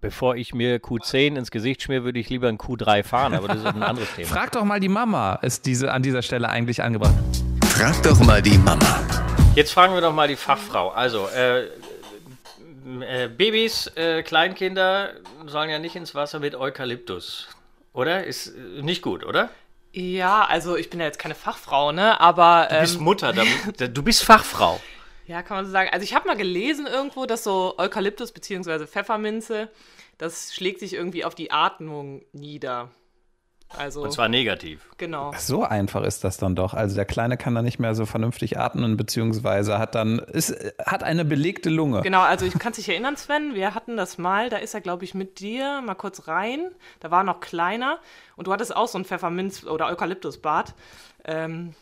Bevor 0.00 0.36
ich 0.36 0.54
mir 0.54 0.78
Q10 0.78 1.36
ins 1.36 1.50
Gesicht 1.50 1.82
schmier, 1.82 2.04
würde 2.04 2.18
ich 2.18 2.28
lieber 2.28 2.48
ein 2.48 2.58
Q3 2.66 3.04
fahren, 3.04 3.34
aber 3.34 3.48
das 3.48 3.58
ist 3.58 3.66
ein 3.66 3.82
anderes 3.82 4.12
Thema. 4.14 4.28
Frag 4.28 4.52
doch 4.52 4.64
mal 4.64 4.80
die 4.80 4.88
Mama, 4.88 5.36
ist 5.42 5.66
diese 5.66 5.92
an 5.92 6.02
dieser 6.02 6.22
Stelle 6.22 6.48
eigentlich 6.48 6.82
angebracht. 6.82 7.14
Frag 7.64 8.02
doch 8.02 8.18
mal 8.20 8.42
die 8.42 8.58
Mama. 8.58 9.00
Jetzt 9.54 9.72
fragen 9.72 9.94
wir 9.94 10.00
doch 10.00 10.12
mal 10.12 10.28
die 10.28 10.36
Fachfrau. 10.36 10.90
Also, 10.90 11.28
äh, 11.28 11.64
äh, 11.64 13.28
Babys, 13.28 13.86
äh, 13.96 14.22
Kleinkinder 14.22 15.10
sollen 15.46 15.70
ja 15.70 15.78
nicht 15.78 15.96
ins 15.96 16.14
Wasser 16.14 16.40
mit 16.40 16.54
Eukalyptus. 16.54 17.48
Oder? 17.92 18.24
Ist 18.24 18.48
äh, 18.48 18.82
nicht 18.82 19.02
gut, 19.02 19.24
oder? 19.24 19.50
Ja, 19.92 20.44
also 20.44 20.76
ich 20.76 20.90
bin 20.90 21.00
ja 21.00 21.06
jetzt 21.06 21.18
keine 21.18 21.34
Fachfrau, 21.34 21.92
ne? 21.92 22.20
Aber. 22.20 22.68
Du 22.70 22.80
bist 22.80 22.96
ähm, 22.96 23.02
Mutter, 23.02 23.32
da, 23.32 23.86
du 23.86 24.02
bist 24.02 24.24
Fachfrau. 24.24 24.80
Ja, 25.26 25.42
kann 25.42 25.56
man 25.56 25.64
so 25.64 25.72
sagen. 25.72 25.88
Also 25.92 26.04
ich 26.04 26.14
habe 26.14 26.28
mal 26.28 26.36
gelesen 26.36 26.86
irgendwo, 26.86 27.26
dass 27.26 27.42
so 27.42 27.74
Eukalyptus 27.78 28.32
bzw. 28.32 28.86
Pfefferminze, 28.86 29.68
das 30.18 30.54
schlägt 30.54 30.80
sich 30.80 30.94
irgendwie 30.94 31.24
auf 31.24 31.34
die 31.34 31.50
Atmung 31.50 32.22
nieder. 32.32 32.90
Also, 33.70 34.02
Und 34.02 34.12
zwar 34.12 34.28
negativ. 34.28 34.88
genau. 34.96 35.32
So 35.36 35.64
einfach 35.64 36.04
ist 36.04 36.22
das 36.22 36.36
dann 36.36 36.54
doch. 36.54 36.72
Also 36.72 36.94
der 36.94 37.04
Kleine 37.04 37.36
kann 37.36 37.54
dann 37.54 37.64
nicht 37.64 37.80
mehr 37.80 37.96
so 37.96 38.06
vernünftig 38.06 38.58
atmen, 38.58 38.96
beziehungsweise 38.96 39.78
hat 39.78 39.96
dann, 39.96 40.20
ist, 40.20 40.54
hat 40.84 41.02
eine 41.02 41.24
belegte 41.24 41.68
Lunge. 41.68 42.02
Genau, 42.02 42.20
also 42.20 42.46
ich 42.46 42.56
kann 42.60 42.74
dich 42.74 42.88
erinnern, 42.88 43.16
Sven, 43.16 43.54
wir 43.54 43.74
hatten 43.74 43.96
das 43.96 44.18
mal, 44.18 44.50
da 44.50 44.58
ist 44.58 44.74
er, 44.74 44.80
glaube 44.80 45.04
ich, 45.04 45.14
mit 45.14 45.40
dir 45.40 45.82
mal 45.82 45.96
kurz 45.96 46.28
rein. 46.28 46.70
Da 47.00 47.10
war 47.10 47.22
er 47.22 47.24
noch 47.24 47.40
kleiner 47.40 47.98
und 48.36 48.46
du 48.46 48.52
hattest 48.52 48.74
auch 48.74 48.86
so 48.86 48.98
ein 48.98 49.04
Pfefferminz- 49.04 49.66
oder 49.66 49.88
Eukalyptusbad. 49.88 50.74
Ähm, 51.24 51.74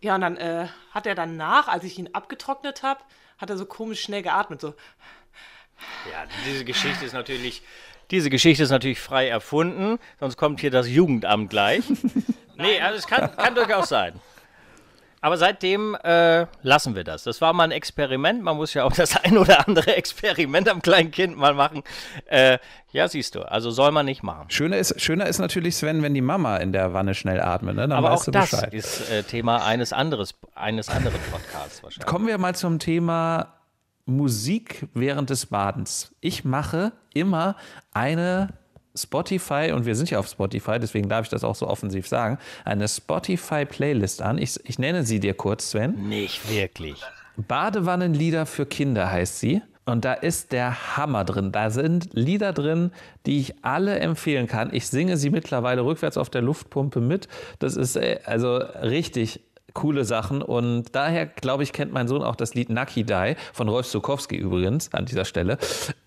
ja, 0.00 0.14
und 0.14 0.20
dann 0.20 0.36
äh, 0.36 0.68
hat 0.92 1.06
er 1.08 1.16
danach, 1.16 1.66
als 1.66 1.82
ich 1.82 1.98
ihn 1.98 2.10
abgetrocknet 2.12 2.84
habe, 2.84 3.00
hat 3.36 3.50
er 3.50 3.56
so 3.56 3.66
komisch 3.66 4.00
schnell 4.00 4.22
geatmet, 4.22 4.60
so. 4.60 4.74
Ja, 6.10 6.24
diese 6.46 6.64
Geschichte 6.64 7.04
ist 7.04 7.12
natürlich, 7.12 7.62
diese 8.10 8.30
Geschichte 8.30 8.62
ist 8.62 8.70
natürlich 8.70 9.00
frei 9.00 9.28
erfunden, 9.28 9.98
sonst 10.20 10.36
kommt 10.36 10.60
hier 10.60 10.70
das 10.70 10.88
Jugendamt 10.88 11.50
gleich. 11.50 11.84
nee, 12.56 12.80
also 12.80 12.98
es 12.98 13.06
kann, 13.06 13.34
kann 13.36 13.54
durchaus 13.54 13.88
sein. 13.88 14.20
Aber 15.20 15.36
seitdem 15.36 15.96
äh, 16.04 16.46
lassen 16.62 16.94
wir 16.94 17.02
das. 17.02 17.24
Das 17.24 17.40
war 17.40 17.52
mal 17.52 17.64
ein 17.64 17.70
Experiment. 17.72 18.42
Man 18.42 18.56
muss 18.56 18.74
ja 18.74 18.84
auch 18.84 18.92
das 18.92 19.16
ein 19.24 19.36
oder 19.36 19.66
andere 19.66 19.96
Experiment 19.96 20.68
am 20.68 20.80
kleinen 20.80 21.10
Kind 21.10 21.36
mal 21.36 21.54
machen. 21.54 21.82
Äh, 22.26 22.58
ja, 22.92 23.08
siehst 23.08 23.34
du. 23.34 23.42
Also 23.42 23.70
soll 23.70 23.90
man 23.90 24.06
nicht 24.06 24.22
machen. 24.22 24.48
Schöner 24.48 24.76
ist, 24.76 25.00
schöner 25.00 25.26
ist 25.26 25.38
natürlich, 25.38 25.76
Sven, 25.76 26.02
wenn 26.02 26.14
die 26.14 26.20
Mama 26.20 26.58
in 26.58 26.72
der 26.72 26.94
Wanne 26.94 27.14
schnell 27.14 27.40
atmet. 27.40 27.74
Ne? 27.74 27.82
Dann 27.82 27.92
Aber 27.92 28.10
weißt 28.10 28.22
auch 28.22 28.24
du 28.26 28.30
das 28.30 28.50
Bescheid. 28.50 28.72
ist 28.72 29.10
äh, 29.10 29.22
Thema 29.24 29.64
eines, 29.64 29.92
anderes, 29.92 30.34
eines 30.54 30.88
anderen 30.88 31.20
Podcasts 31.32 31.82
wahrscheinlich. 31.82 32.06
Kommen 32.06 32.28
wir 32.28 32.38
mal 32.38 32.54
zum 32.54 32.78
Thema 32.78 33.57
Musik 34.08 34.86
während 34.94 35.30
des 35.30 35.46
Badens. 35.46 36.14
Ich 36.20 36.44
mache 36.44 36.92
immer 37.14 37.56
eine 37.92 38.48
Spotify, 38.94 39.72
und 39.72 39.86
wir 39.86 39.94
sind 39.94 40.10
ja 40.10 40.18
auf 40.18 40.28
Spotify, 40.28 40.78
deswegen 40.80 41.08
darf 41.08 41.26
ich 41.26 41.30
das 41.30 41.44
auch 41.44 41.54
so 41.54 41.68
offensiv 41.68 42.08
sagen, 42.08 42.38
eine 42.64 42.88
Spotify-Playlist 42.88 44.22
an. 44.22 44.38
Ich, 44.38 44.58
ich 44.64 44.78
nenne 44.78 45.04
sie 45.04 45.20
dir 45.20 45.34
kurz, 45.34 45.70
Sven. 45.70 46.08
Nicht 46.08 46.50
wirklich. 46.50 47.02
Badewannenlieder 47.36 48.46
für 48.46 48.66
Kinder 48.66 49.10
heißt 49.10 49.38
sie. 49.38 49.62
Und 49.84 50.04
da 50.04 50.12
ist 50.12 50.52
der 50.52 50.98
Hammer 50.98 51.24
drin. 51.24 51.50
Da 51.50 51.70
sind 51.70 52.10
Lieder 52.12 52.52
drin, 52.52 52.90
die 53.24 53.40
ich 53.40 53.64
alle 53.64 53.98
empfehlen 54.00 54.46
kann. 54.46 54.68
Ich 54.70 54.86
singe 54.86 55.16
sie 55.16 55.30
mittlerweile 55.30 55.82
rückwärts 55.82 56.18
auf 56.18 56.28
der 56.28 56.42
Luftpumpe 56.42 57.00
mit. 57.00 57.26
Das 57.58 57.74
ist 57.74 57.96
äh, 57.96 58.18
also 58.26 58.56
richtig 58.56 59.40
coole 59.74 60.04
Sachen. 60.04 60.42
Und 60.42 60.94
daher, 60.94 61.26
glaube 61.26 61.62
ich, 61.62 61.72
kennt 61.72 61.92
mein 61.92 62.08
Sohn 62.08 62.22
auch 62.22 62.36
das 62.36 62.54
Lied 62.54 62.70
Nucky 62.70 63.04
Die 63.04 63.34
von 63.52 63.68
Rolf 63.68 63.86
Zukowski 63.88 64.36
übrigens 64.36 64.92
an 64.94 65.06
dieser 65.06 65.24
Stelle. 65.24 65.58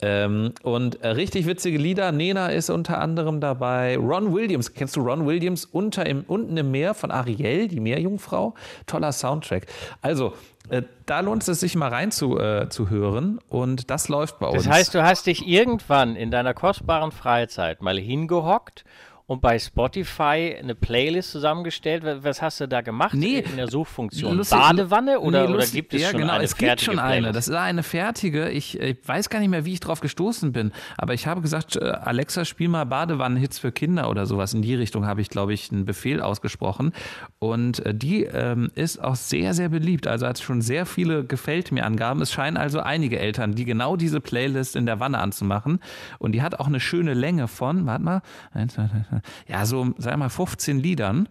Ähm, 0.01 0.53
und 0.63 1.01
äh, 1.03 1.09
richtig 1.09 1.45
witzige 1.45 1.77
Lieder. 1.77 2.11
Nena 2.11 2.47
ist 2.49 2.69
unter 2.69 2.99
anderem 2.99 3.39
dabei. 3.39 3.97
Ron 3.97 4.33
Williams, 4.33 4.73
kennst 4.73 4.95
du 4.95 5.01
Ron 5.01 5.25
Williams? 5.25 5.65
Unter 5.65 6.05
im, 6.05 6.23
unten 6.27 6.57
im 6.57 6.71
Meer 6.71 6.93
von 6.93 7.11
Ariel, 7.11 7.67
die 7.67 7.79
Meerjungfrau. 7.79 8.55
Toller 8.87 9.11
Soundtrack. 9.11 9.67
Also, 10.01 10.33
äh, 10.69 10.83
da 11.05 11.19
lohnt 11.19 11.47
es 11.47 11.59
sich 11.59 11.75
mal 11.75 11.89
rein 11.89 12.11
zu, 12.11 12.39
äh, 12.39 12.69
zu 12.69 12.89
hören. 12.89 13.39
Und 13.49 13.89
das 13.89 14.09
läuft 14.09 14.39
bei 14.39 14.47
uns. 14.47 14.63
Das 14.63 14.73
heißt, 14.73 14.95
du 14.95 15.03
hast 15.03 15.27
dich 15.27 15.47
irgendwann 15.47 16.15
in 16.15 16.31
deiner 16.31 16.53
kostbaren 16.53 17.11
Freizeit 17.11 17.81
mal 17.81 17.97
hingehockt 17.97 18.85
und 19.31 19.39
bei 19.41 19.57
Spotify 19.57 20.57
eine 20.59 20.75
Playlist 20.75 21.31
zusammengestellt. 21.31 22.03
Was- 22.23 22.41
hast 22.41 22.59
du 22.59 22.67
da 22.67 22.81
gemacht 22.81 23.13
Nee, 23.13 23.39
in 23.39 23.55
der 23.55 23.69
Suchfunktion? 23.69 24.35
Lustig- 24.35 24.57
Badewanne 24.59 25.19
oder, 25.21 25.43
Nee, 25.43 25.47
oder 25.47 25.55
lustig- 25.59 25.73
gibt 25.73 25.93
es 25.93 26.01
ja, 26.01 26.09
schon 26.09 26.19
genau, 26.19 26.33
eine 26.33 26.43
es 26.43 26.57
gibt 26.57 26.81
schon 26.81 26.99
eine. 26.99 27.21
Playlist? 27.21 27.35
Das 27.37 27.47
ist 27.47 27.55
eine 27.55 27.83
fertige. 27.83 28.49
Ich, 28.49 28.77
ich 28.79 28.97
weiß 29.05 29.29
gar 29.29 29.39
nicht 29.39 29.47
mehr, 29.47 29.63
wie 29.63 29.71
ich 29.71 29.79
drauf 29.79 30.01
gestoßen 30.01 30.51
bin. 30.51 30.73
Aber 30.97 31.13
ich 31.13 31.27
habe 31.27 31.39
gesagt, 31.41 31.77
äh, 31.77 31.79
Alexa, 31.79 32.43
spiel 32.43 32.67
mal 32.67 32.83
Badewannenhits 32.85 33.57
für 33.59 33.71
Kinder 33.71 34.09
oder 34.09 34.25
sowas. 34.25 34.53
In 34.53 34.61
die 34.61 34.75
Richtung 34.75 35.05
habe 35.05 35.21
ich, 35.21 35.29
glaube 35.29 35.53
ich, 35.53 35.71
einen 35.71 35.85
Befehl 35.85 36.19
ausgesprochen. 36.21 36.91
Und 37.39 37.85
äh, 37.85 37.95
die 37.95 38.23
ähm, 38.25 38.69
ist 38.75 39.01
auch 39.01 39.15
sehr, 39.15 39.53
sehr 39.53 39.69
beliebt. 39.69 40.07
Also 40.07 40.27
hat 40.27 40.39
schon 40.39 40.61
sehr 40.61 40.85
viele 40.85 41.23
Gefällt 41.23 41.71
mir 41.71 41.85
Angaben. 41.85 42.21
Es 42.21 42.33
scheinen 42.33 42.57
also 42.57 42.81
einige 42.81 43.17
Eltern, 43.19 43.55
die 43.55 43.63
genau 43.63 43.95
diese 43.95 44.19
Playlist 44.19 44.75
in 44.75 44.85
der 44.85 44.99
Wanne 44.99 45.19
anzumachen. 45.19 45.79
Und 46.19 46.33
die 46.33 46.41
hat 46.41 46.59
auch 46.59 46.67
eine 46.67 46.81
schöne 46.81 47.13
Länge 47.13 47.47
von, 47.47 47.85
warte 47.85 48.03
mal, 48.03 48.21
eins, 48.53 48.73
zwei, 48.73 48.87
drei, 48.87 49.03
vier, 49.07 49.20
ja, 49.47 49.65
so, 49.65 49.93
sag 49.97 50.17
mal, 50.17 50.29
15 50.29 50.79
Liedern. 50.79 51.27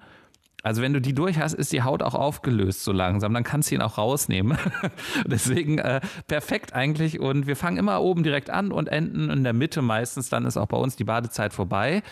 Also 0.63 0.83
wenn 0.83 0.93
du 0.93 1.01
die 1.01 1.15
durch 1.15 1.39
hast, 1.39 1.55
ist 1.55 1.73
die 1.73 1.83
Haut 1.83 2.03
auch 2.03 2.15
aufgelöst 2.15 2.85
so 2.85 2.93
langsam. 2.93 3.33
Dann 3.33 3.45
kannst 3.45 3.71
du 3.71 3.77
ihn 3.77 3.83
auch 3.83 3.97
rausnehmen. 3.97 4.59
Deswegen 5.27 5.79
äh, 5.79 6.01
perfekt 6.27 6.75
eigentlich. 6.75 7.19
Und 7.19 7.47
wir 7.47 7.57
fangen 7.57 7.79
immer 7.79 8.03
oben 8.03 8.23
direkt 8.23 8.51
an 8.51 8.71
und 8.73 8.89
enden 8.89 9.31
in 9.31 9.43
der 9.43 9.55
Mitte 9.55 9.81
meistens. 9.81 10.29
Dann 10.29 10.45
ist 10.45 10.57
auch 10.57 10.67
bei 10.67 10.77
uns 10.77 10.97
die 10.97 11.05
Badezeit 11.05 11.55
vorbei. 11.55 12.03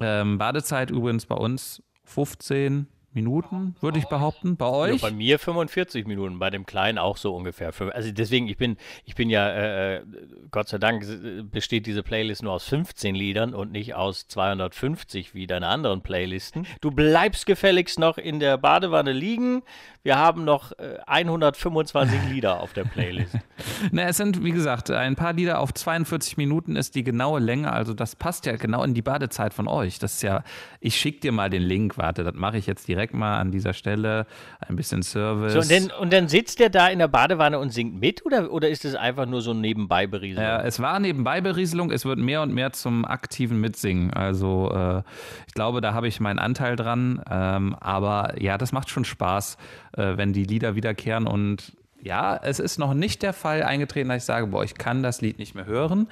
Ähm, 0.00 0.38
Badezeit 0.38 0.90
übrigens 0.90 1.26
bei 1.26 1.36
uns 1.36 1.82
15 2.04 2.88
Minuten, 3.14 3.76
würde 3.80 3.98
ich 3.98 4.06
behaupten. 4.06 4.56
Bei 4.56 4.66
Ja, 4.66 4.72
euch? 4.72 5.00
bei 5.02 5.10
mir 5.10 5.38
45 5.38 6.06
Minuten, 6.06 6.38
bei 6.38 6.50
dem 6.50 6.66
Kleinen 6.66 6.98
auch 6.98 7.16
so 7.16 7.34
ungefähr. 7.34 7.72
Also 7.92 8.10
deswegen, 8.12 8.48
ich 8.48 8.56
bin, 8.56 8.76
ich 9.04 9.14
bin 9.14 9.28
ja, 9.30 9.48
äh, 9.50 9.96
äh, 9.96 10.02
Gott 10.50 10.68
sei 10.68 10.78
Dank 10.78 11.04
besteht 11.50 11.86
diese 11.86 12.02
Playlist 12.02 12.42
nur 12.42 12.52
aus 12.52 12.64
15 12.68 13.14
Liedern 13.14 13.54
und 13.54 13.72
nicht 13.72 13.94
aus 13.94 14.28
250 14.28 15.34
wie 15.34 15.46
deine 15.46 15.68
anderen 15.68 16.02
Playlisten. 16.02 16.66
Du 16.80 16.90
bleibst 16.90 17.46
gefälligst 17.46 17.98
noch 17.98 18.18
in 18.18 18.40
der 18.40 18.56
Badewanne 18.58 19.12
liegen. 19.12 19.62
Wir 20.04 20.16
haben 20.18 20.44
noch 20.44 20.72
äh, 20.72 20.98
125 21.06 22.18
Lieder 22.28 22.60
auf 22.60 22.72
der 22.72 22.82
Playlist. 22.82 23.38
Na, 23.92 24.02
es 24.02 24.16
sind, 24.16 24.42
wie 24.42 24.50
gesagt, 24.50 24.90
ein 24.90 25.14
paar 25.14 25.32
Lieder 25.32 25.60
auf 25.60 25.72
42 25.72 26.36
Minuten 26.36 26.74
ist 26.74 26.96
die 26.96 27.04
genaue 27.04 27.38
Länge. 27.38 27.72
Also 27.72 27.94
das 27.94 28.16
passt 28.16 28.46
ja 28.46 28.56
genau 28.56 28.82
in 28.82 28.94
die 28.94 29.02
Badezeit 29.02 29.54
von 29.54 29.68
euch. 29.68 30.00
Das 30.00 30.14
ist 30.14 30.22
ja, 30.22 30.42
ich 30.80 30.96
schicke 30.96 31.20
dir 31.20 31.30
mal 31.30 31.50
den 31.50 31.62
Link. 31.62 31.98
Warte, 31.98 32.24
das 32.24 32.34
mache 32.34 32.58
ich 32.58 32.66
jetzt 32.66 32.88
direkt 32.88 33.14
mal 33.14 33.38
an 33.38 33.52
dieser 33.52 33.74
Stelle. 33.74 34.26
Ein 34.58 34.74
bisschen 34.74 35.04
Service. 35.04 35.52
So, 35.52 35.60
und, 35.60 35.70
dann, 35.70 35.96
und 36.00 36.12
dann 36.12 36.26
sitzt 36.26 36.58
der 36.58 36.70
da 36.70 36.88
in 36.88 36.98
der 36.98 37.06
Badewanne 37.06 37.60
und 37.60 37.70
singt 37.70 38.00
mit 38.00 38.26
oder, 38.26 38.50
oder 38.50 38.68
ist 38.68 38.84
es 38.84 38.96
einfach 38.96 39.26
nur 39.26 39.40
so 39.40 39.52
ein 39.52 39.60
Nebenbei-Berieselung? 39.60 40.44
Ja, 40.44 40.62
es 40.62 40.80
war 40.80 40.98
nebenbei 40.98 41.40
Berieselung, 41.40 41.92
es 41.92 42.04
wird 42.04 42.18
mehr 42.18 42.42
und 42.42 42.52
mehr 42.52 42.72
zum 42.72 43.04
aktiven 43.04 43.60
Mitsingen. 43.60 44.12
Also 44.12 44.72
äh, 44.74 45.02
ich 45.46 45.54
glaube, 45.54 45.80
da 45.80 45.94
habe 45.94 46.08
ich 46.08 46.18
meinen 46.18 46.40
Anteil 46.40 46.74
dran. 46.74 47.22
Ähm, 47.30 47.76
aber 47.78 48.34
ja, 48.42 48.58
das 48.58 48.72
macht 48.72 48.90
schon 48.90 49.04
Spaß, 49.04 49.58
äh, 49.96 50.16
wenn 50.16 50.32
die 50.32 50.44
Lieder 50.44 50.74
wiederkehren. 50.74 51.26
Und 51.26 51.72
ja, 52.02 52.36
es 52.36 52.58
ist 52.58 52.78
noch 52.78 52.94
nicht 52.94 53.22
der 53.22 53.32
Fall 53.32 53.62
eingetreten, 53.62 54.08
dass 54.08 54.18
ich 54.18 54.24
sage, 54.24 54.48
boah, 54.48 54.64
ich 54.64 54.74
kann 54.74 55.02
das 55.02 55.20
Lied 55.20 55.38
nicht 55.38 55.54
mehr 55.54 55.66
hören. 55.66 56.08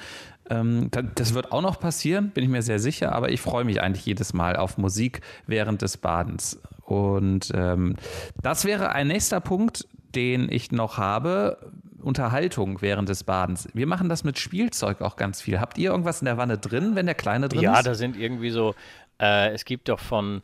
Ähm, 0.48 0.88
da- 0.90 1.02
das 1.02 1.34
wird 1.34 1.52
auch 1.52 1.62
noch 1.62 1.80
passieren, 1.80 2.30
bin 2.30 2.44
ich 2.44 2.50
mir 2.50 2.62
sehr 2.62 2.78
sicher. 2.78 3.12
Aber 3.12 3.30
ich 3.30 3.40
freue 3.40 3.64
mich 3.64 3.80
eigentlich 3.80 4.06
jedes 4.06 4.32
Mal 4.32 4.56
auf 4.56 4.78
Musik 4.78 5.20
während 5.46 5.82
des 5.82 5.96
Badens. 5.96 6.60
Und 6.84 7.50
ähm, 7.54 7.96
das 8.42 8.64
wäre 8.64 8.90
ein 8.92 9.08
nächster 9.08 9.40
Punkt, 9.40 9.86
den 10.14 10.50
ich 10.50 10.72
noch 10.72 10.98
habe. 10.98 11.58
Unterhaltung 12.02 12.80
während 12.80 13.08
des 13.10 13.24
Badens. 13.24 13.68
Wir 13.74 13.86
machen 13.86 14.08
das 14.08 14.24
mit 14.24 14.38
Spielzeug 14.38 15.02
auch 15.02 15.16
ganz 15.16 15.42
viel. 15.42 15.60
Habt 15.60 15.76
ihr 15.76 15.90
irgendwas 15.90 16.22
in 16.22 16.24
der 16.24 16.38
Wanne 16.38 16.56
drin, 16.56 16.92
wenn 16.94 17.04
der 17.06 17.14
Kleine 17.14 17.48
drin 17.48 17.60
Ja, 17.60 17.78
ist? 17.78 17.86
da 17.86 17.94
sind 17.94 18.16
irgendwie 18.16 18.50
so, 18.50 18.74
äh, 19.20 19.50
es 19.52 19.64
gibt 19.66 19.88
doch 19.90 20.00
von, 20.00 20.40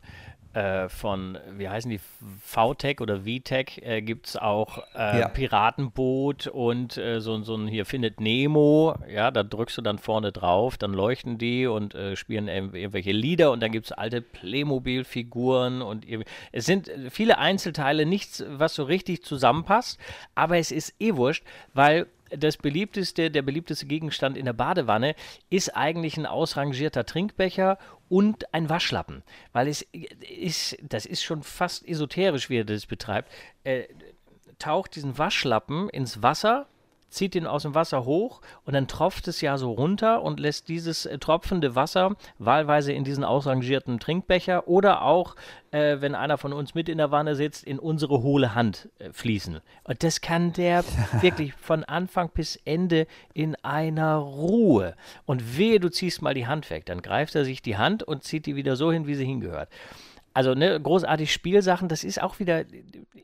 äh, 0.57 0.89
von, 0.89 1.37
wie 1.57 1.69
heißen 1.69 1.89
die, 1.91 1.99
VTech 2.41 2.99
oder 3.01 3.21
VTech, 3.21 3.81
äh, 3.83 4.01
gibt 4.01 4.27
es 4.27 4.35
auch 4.37 4.79
äh, 4.95 5.19
Ja. 5.19 5.27
Piratenboot 5.27 6.47
und 6.47 6.97
äh, 6.97 7.19
so, 7.21 7.41
so 7.43 7.55
ein 7.55 7.67
hier 7.67 7.85
findet 7.85 8.19
Nemo, 8.19 8.95
ja, 9.13 9.29
da 9.31 9.43
drückst 9.43 9.77
du 9.77 9.81
dann 9.81 9.99
vorne 9.99 10.31
drauf, 10.31 10.77
dann 10.77 10.93
leuchten 10.93 11.37
die 11.37 11.67
und 11.67 11.93
äh, 11.95 12.15
spielen 12.15 12.47
ir- 12.47 12.73
irgendwelche 12.73 13.11
Lieder 13.11 13.51
und 13.51 13.61
dann 13.61 13.71
gibt 13.71 13.85
es 13.87 13.91
alte 13.91 14.21
Playmobil-Figuren 14.21 15.81
und 15.81 16.05
es 16.51 16.65
sind 16.65 16.89
viele 17.09 17.37
Einzelteile, 17.37 18.05
nichts, 18.05 18.43
was 18.47 18.73
so 18.75 18.83
richtig 18.83 19.23
zusammenpasst, 19.23 19.99
aber 20.35 20.57
es 20.57 20.71
ist 20.71 20.93
eh 20.99 21.15
wurscht, 21.15 21.43
weil 21.73 22.07
das 22.29 22.57
beliebteste, 22.57 23.31
der 23.31 23.41
beliebteste 23.41 23.85
Gegenstand 23.85 24.35
in 24.35 24.43
der 24.43 24.51
Badewanne 24.51 25.15
ist 25.49 25.77
eigentlich 25.77 26.17
ein 26.17 26.25
ausrangierter 26.25 27.05
Trinkbecher 27.05 27.77
und 28.09 28.53
ein 28.53 28.69
Waschlappen. 28.69 29.23
Weil 29.53 29.67
es 29.67 29.85
ist, 29.91 30.77
das 30.81 31.05
ist 31.05 31.23
schon 31.23 31.43
fast 31.43 31.87
esoterisch, 31.87 32.49
wie 32.49 32.59
er 32.59 32.65
das 32.65 32.85
betreibt. 32.85 33.31
Äh, 33.63 33.83
taucht 34.59 34.95
diesen 34.95 35.17
Waschlappen 35.17 35.89
ins 35.89 36.21
Wasser, 36.23 36.67
zieht 37.09 37.35
ihn 37.35 37.47
aus 37.47 37.63
dem 37.63 37.75
Wasser 37.75 38.05
hoch 38.05 38.41
und 38.65 38.73
dann 38.73 38.87
tropft 38.87 39.27
es 39.27 39.41
ja 39.41 39.57
so 39.57 39.71
runter 39.71 40.21
und 40.21 40.39
lässt 40.39 40.67
dieses 40.67 41.05
äh, 41.05 41.17
tropfende 41.17 41.75
Wasser 41.75 42.15
wahlweise 42.37 42.91
in 42.93 43.03
diesen 43.03 43.23
ausrangierten 43.23 43.99
Trinkbecher 43.99 44.67
oder 44.67 45.01
auch, 45.01 45.35
äh, 45.71 45.97
wenn 45.99 46.15
einer 46.15 46.37
von 46.37 46.53
uns 46.53 46.75
mit 46.75 46.89
in 46.89 46.97
der 46.97 47.11
Wanne 47.11 47.35
sitzt, 47.35 47.63
in 47.63 47.79
unsere 47.79 48.21
hohle 48.21 48.55
Hand 48.55 48.89
äh, 48.99 49.11
fließen. 49.11 49.59
Und 49.83 50.03
das 50.03 50.21
kann 50.21 50.53
der 50.53 50.83
wirklich 51.21 51.53
von 51.53 51.83
Anfang 51.83 52.29
bis 52.33 52.57
Ende 52.65 53.07
in 53.33 53.55
einer 53.63 54.15
Ruhe. 54.17 54.95
Und 55.25 55.57
wehe, 55.57 55.79
du 55.79 55.89
ziehst 55.89 56.21
mal 56.21 56.33
die 56.33 56.47
Hand 56.47 56.69
weg, 56.69 56.85
dann 56.85 57.01
greift 57.01 57.35
er 57.35 57.45
sich 57.45 57.61
die 57.61 57.77
Hand 57.77 58.03
und 58.03 58.23
zieht 58.23 58.45
die 58.45 58.55
wieder 58.55 58.75
so 58.75 58.91
hin, 58.91 59.07
wie 59.07 59.15
sie 59.15 59.25
hingehört. 59.25 59.69
Also 60.37 60.53
ne, 60.53 60.79
großartig 60.79 61.33
Spielsachen, 61.33 61.87
das 61.87 62.03
ist 62.03 62.21
auch 62.21 62.37
wieder 62.37 62.63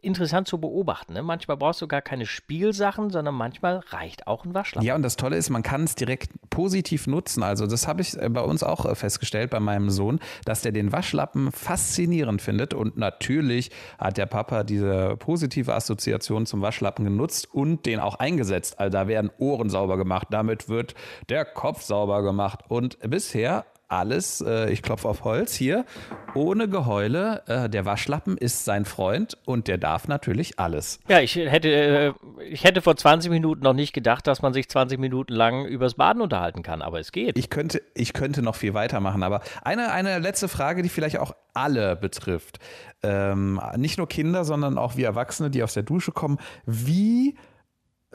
interessant 0.01 0.48
zu 0.48 0.58
beobachten. 0.58 1.13
Ne? 1.13 1.22
Manchmal 1.22 1.58
brauchst 1.58 1.79
du 1.79 1.88
gar 1.88 2.01
keine 2.01 2.25
Spielsachen, 2.25 3.12
sondern 3.12 3.36
manchmal 3.36 3.84
reicht 3.89 4.25
auch 4.25 4.46
ein 4.46 4.55
Waschlappen. 4.55 4.84
Ja, 4.84 4.96
und 4.96 5.03
das 5.03 5.15
Tolle 5.15 5.38
ist, 5.38 5.51
man 5.51 5.62
kann 5.62 5.84
es 5.84 5.93
direkt 5.93 6.32
positiv 6.50 7.05
nutzen. 7.05 7.43
Also 7.43 7.67
das 7.67 7.88
habe 7.88 8.01
ich 8.01 8.20
äh, 8.20 8.29
bei 8.29 8.41
uns 8.41 8.63
auch 8.63 8.88
äh, 8.88 8.96
festgestellt, 8.96 9.51
bei 9.51 9.60
meinem 9.60 9.91
Sohn, 9.91 10.22
dass 10.43 10.63
der 10.63 10.72
den 10.72 10.91
Waschlappen 10.91 11.51
faszinierend 11.51 12.41
findet. 12.41 12.74
Und 12.74 12.98
natürlich 12.98 13.70
hat 14.00 14.17
der 14.17 14.25
Papa 14.25 14.63
diese 14.63 15.15
positive 15.17 15.72
Assoziation 15.75 16.48
zum 16.48 16.63
Waschlappen 16.63 17.05
genutzt 17.05 17.48
und 17.53 17.86
den 17.86 18.00
auch 18.00 18.15
eingesetzt. 18.15 18.79
Also 18.79 18.91
da 18.91 19.08
werden 19.08 19.29
Ohren 19.38 19.70
sauber 19.70 19.98
gemacht, 19.98 20.29
damit 20.32 20.67
wird 20.67 20.96
der 21.29 21.46
Kopf 21.46 21.84
sauber 21.84 22.24
gemacht. 22.24 22.62
Und 22.70 22.98
bisher 23.08 23.65
alles, 23.94 24.42
äh, 24.42 24.72
ich 24.72 24.82
klopfe 24.82 25.08
auf 25.08 25.24
Holz 25.24 25.54
hier, 25.54 25.86
ohne 26.34 26.68
Geheule. 26.68 27.44
Äh, 27.48 27.70
der 27.70 27.86
Waschlappen 27.86 28.38
ist 28.38 28.66
sein 28.66 28.86
Freund 28.86 29.38
und 29.46 29.68
der 29.68 29.78
darf 29.78 30.08
natürlich 30.08 30.60
alles. 30.60 31.00
Ja, 31.08 31.20
ich 31.20 31.36
hätte, 31.36 31.70
äh, 31.70 32.14
ich 32.50 32.64
hätte 32.64 32.82
vor 32.82 32.96
20 32.96 33.32
Minuten 33.32 33.64
noch 33.64 33.74
nicht 33.74 33.94
gedacht, 33.94 34.28
dass 34.28 34.42
man 34.42 34.54
sich 34.54 34.70
20 34.70 35.00
Minuten 35.00 35.34
lang 35.34 35.66
übers 35.66 35.96
Baden 35.96 36.22
unterhalten 36.22 36.64
kann, 36.64 36.82
aber 36.82 37.00
es 37.00 37.12
geht. 37.12 37.38
Ich 37.38 37.50
könnte, 37.50 37.82
ich 37.94 38.14
könnte 38.14 38.42
noch 38.42 38.56
viel 38.56 38.74
weitermachen, 38.74 39.24
aber 39.24 39.42
eine, 39.64 39.92
eine 39.92 40.20
letzte 40.20 40.48
Frage, 40.48 40.82
die 40.82 40.90
vielleicht 40.90 41.20
auch 41.20 41.34
alle 41.54 41.96
betrifft. 41.96 42.60
Ähm, 43.04 43.62
nicht 43.78 43.98
nur 43.98 44.08
Kinder, 44.08 44.46
sondern 44.46 44.78
auch 44.78 44.98
wir 44.98 45.06
Erwachsene, 45.06 45.50
die 45.50 45.64
aus 45.64 45.74
der 45.74 45.84
Dusche 45.84 46.12
kommen. 46.12 46.40
Wie 46.66 47.36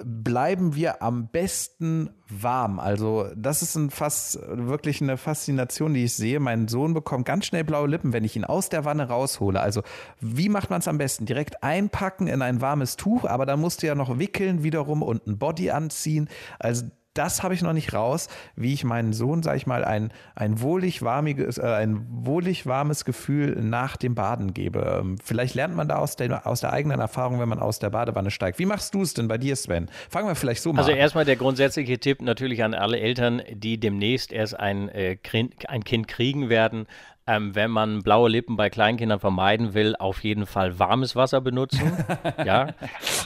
bleiben 0.05 0.75
wir 0.75 1.03
am 1.03 1.29
besten 1.29 2.11
warm. 2.29 2.79
Also 2.79 3.27
das 3.35 3.63
ist 3.63 3.75
ein 3.77 3.91
fast 3.91 4.39
wirklich 4.43 5.03
eine 5.03 5.17
Faszination, 5.17 5.95
die 5.95 6.05
ich 6.05 6.15
sehe. 6.15 6.41
Mein 6.41 6.69
Sohn 6.69 6.95
bekommt 6.95 7.27
ganz 7.27 7.47
schnell 7.47 7.65
blaue 7.65 7.89
Lippen, 7.89 8.13
wenn 8.13 8.25
ich 8.25 8.37
ihn 8.37 8.45
aus 8.45 8.69
der 8.69 8.85
Wanne 8.85 9.09
raushole. 9.09 9.61
Also 9.61 9.83
wie 10.21 10.49
macht 10.49 10.71
man 10.71 10.81
es 10.81 10.89
am 10.89 10.99
besten? 10.99 11.27
Direkt 11.27 11.63
einpacken 11.63 12.27
in 12.27 12.43
ein 12.43 12.61
warmes 12.61 12.97
Tuch, 12.97 13.25
aber 13.25 13.47
dann 13.47 13.61
musst 13.61 13.83
du 13.83 13.87
ja 13.87 13.95
noch 13.95 14.19
wickeln 14.19 14.63
wiederum 14.63 15.03
und 15.03 15.27
ein 15.27 15.39
Body 15.39 15.71
anziehen. 15.71 16.29
Also 16.59 16.87
das 17.19 17.43
habe 17.43 17.55
ich 17.55 17.63
noch 17.63 17.73
nicht 17.73 17.93
raus, 17.93 18.29
wie 18.57 18.73
ich 18.73 18.85
meinen 18.85 19.13
Sohn, 19.13 19.43
sage 19.43 19.57
ich 19.57 19.67
mal, 19.67 19.85
ein, 19.85 20.13
ein, 20.35 20.61
wohlig 20.61 21.03
warmiges, 21.03 21.59
äh, 21.59 21.63
ein 21.63 22.07
wohlig 22.09 22.67
warmes 22.67 23.05
Gefühl 23.05 23.57
nach 23.61 23.97
dem 23.97 24.15
Baden 24.15 24.55
gebe. 24.55 24.99
Ähm, 25.01 25.17
vielleicht 25.23 25.55
lernt 25.55 25.75
man 25.75 25.89
da 25.89 25.97
aus 25.97 26.17
der, 26.17 26.47
aus 26.47 26.61
der 26.61 26.73
eigenen 26.73 27.01
Erfahrung, 27.01 27.41
wenn 27.41 27.49
man 27.49 27.59
aus 27.59 27.79
der 27.79 27.91
Badewanne 27.91 28.31
steigt. 28.31 28.59
Wie 28.59 28.67
machst 28.67 28.95
du 28.95 29.03
es 29.03 29.15
denn 29.15 29.29
bei 29.29 29.39
dir, 29.39 29.57
Sven? 29.57 29.91
Fangen 30.09 30.29
wir 30.29 30.37
vielleicht 30.37 30.63
so 30.63 30.73
mal 30.73 30.79
also 30.79 30.93
an. 30.93 30.95
Also 30.95 31.03
erstmal 31.03 31.25
der 31.25 31.37
grundsätzliche 31.37 31.99
Tipp 31.99 32.23
natürlich 32.23 32.63
an 32.63 32.75
alle 32.75 33.01
Eltern, 33.01 33.43
die 33.53 33.79
demnächst 33.79 34.33
erst 34.33 34.59
ein, 34.59 34.89
äh, 34.89 35.19
ein 35.67 35.85
Kind 35.85 36.09
kriegen 36.09 36.49
werden 36.49 36.87
ähm, 37.29 37.55
wenn 37.55 37.71
man 37.71 38.03
blaue 38.03 38.31
Lippen 38.31 38.57
bei 38.57 38.71
Kleinkindern 38.71 39.21
vermeiden 39.21 39.75
will, 39.75 39.95
auf 39.97 40.25
jeden 40.25 40.47
Fall 40.47 40.79
warmes 40.79 41.15
Wasser 41.15 41.43
benutzen. 41.43 41.93
ja. 42.39 42.69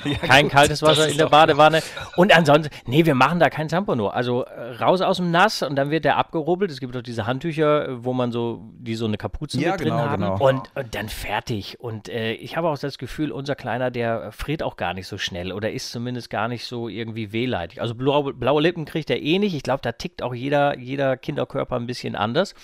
ja 0.04 0.18
kein 0.20 0.46
gut, 0.46 0.52
kaltes 0.52 0.82
Wasser 0.82 1.08
in 1.08 1.16
der 1.16 1.28
Badewanne. 1.28 1.82
Und 2.16 2.36
ansonsten, 2.36 2.74
nee, 2.86 3.06
wir 3.06 3.14
machen 3.14 3.38
da 3.38 3.48
kein 3.48 3.68
Zampano. 3.68 4.08
Also 4.08 4.42
äh, 4.42 4.72
raus 4.72 5.00
aus 5.00 5.18
dem 5.18 5.30
Nass 5.30 5.62
und 5.62 5.76
dann 5.76 5.90
wird 5.90 6.04
der 6.04 6.16
abgerubbelt. 6.16 6.72
Es 6.72 6.80
gibt 6.80 6.96
doch 6.96 7.02
diese 7.02 7.26
Handtücher, 7.26 8.04
wo 8.04 8.12
man 8.12 8.32
so, 8.32 8.62
die 8.74 8.96
so 8.96 9.06
eine 9.06 9.18
Kapuze 9.18 9.60
ja, 9.60 9.72
mit 9.72 9.80
drin 9.80 9.90
genau, 9.90 9.98
haben. 9.98 10.22
Genau. 10.22 10.48
Und, 10.48 10.70
und, 10.74 10.94
dann 10.94 11.08
fertig. 11.08 11.78
Und 11.78 12.08
äh, 12.08 12.32
ich 12.32 12.56
habe 12.56 12.68
auch 12.68 12.78
das 12.78 12.98
Gefühl, 12.98 13.30
unser 13.30 13.54
Kleiner, 13.54 13.92
der 13.92 14.32
friert 14.32 14.64
auch 14.64 14.76
gar 14.76 14.94
nicht 14.94 15.06
so 15.06 15.16
schnell 15.16 15.52
oder 15.52 15.70
ist 15.70 15.92
zumindest 15.92 16.28
gar 16.28 16.48
nicht 16.48 16.64
so 16.64 16.88
irgendwie 16.88 17.32
wehleidig. 17.32 17.80
Also 17.80 17.94
blaue, 17.94 18.34
blaue 18.34 18.60
Lippen 18.60 18.84
kriegt 18.84 19.10
er 19.10 19.22
eh 19.22 19.38
nicht. 19.38 19.54
Ich 19.54 19.62
glaube, 19.62 19.80
da 19.82 19.92
tickt 19.92 20.22
auch 20.22 20.34
jeder, 20.34 20.76
jeder 20.76 21.16
Kinderkörper 21.16 21.76
ein 21.76 21.86
bisschen 21.86 22.16
anders. 22.16 22.54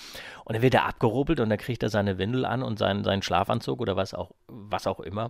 Und 0.49 0.55
dann 0.55 0.63
wird 0.63 0.73
er 0.73 0.85
abgerubbelt 0.85 1.39
und 1.41 1.51
dann 1.51 1.59
kriegt 1.59 1.83
er 1.83 1.89
seine 1.89 2.17
Windel 2.17 2.43
an 2.43 2.63
und 2.63 2.79
seinen, 2.79 3.03
seinen 3.03 3.21
Schlafanzug 3.21 3.79
oder 3.81 3.95
was 3.95 4.15
auch, 4.15 4.31
was 4.47 4.87
auch 4.87 4.99
immer. 4.99 5.29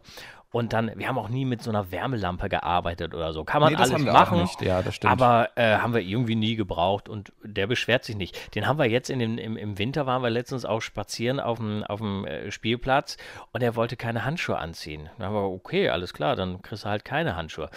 Und 0.49 0.71
dann, 0.71 0.93
wir 0.95 1.09
haben 1.09 1.17
auch 1.17 1.27
nie 1.27 1.43
mit 1.43 1.61
so 1.61 1.69
einer 1.71 1.91
Wärmelampe 1.91 2.47
gearbeitet 2.47 3.13
oder 3.13 3.33
so. 3.33 3.43
Kann 3.43 3.59
man 3.59 3.73
nee, 3.73 3.79
alles 3.79 4.01
machen. 4.01 4.47
Ja. 4.61 4.81
Aber 5.03 5.49
äh, 5.55 5.75
haben 5.75 5.93
wir 5.93 5.99
irgendwie 5.99 6.35
nie 6.35 6.55
gebraucht 6.55 7.09
und 7.09 7.33
der 7.43 7.67
beschwert 7.67 8.05
sich 8.05 8.15
nicht. 8.15 8.55
Den 8.55 8.65
haben 8.65 8.79
wir 8.79 8.85
jetzt 8.85 9.09
in 9.09 9.19
dem, 9.19 9.38
im, 9.38 9.57
im 9.57 9.77
Winter 9.77 10.05
waren 10.05 10.23
wir 10.23 10.29
letztens 10.29 10.63
auch 10.63 10.79
spazieren 10.79 11.41
auf 11.41 11.57
dem, 11.57 11.83
auf 11.83 11.99
dem 11.99 12.23
äh, 12.23 12.49
Spielplatz 12.49 13.17
und 13.51 13.61
er 13.61 13.75
wollte 13.75 13.97
keine 13.97 14.23
Handschuhe 14.23 14.57
anziehen. 14.57 15.09
Dann 15.17 15.27
haben 15.27 15.35
wir, 15.35 15.51
okay, 15.51 15.89
alles 15.89 16.13
klar, 16.13 16.38
dann 16.38 16.61
kriegst 16.61 16.85
du 16.85 16.89
halt 16.89 17.03
keine 17.03 17.35
Handschuhe. 17.35 17.69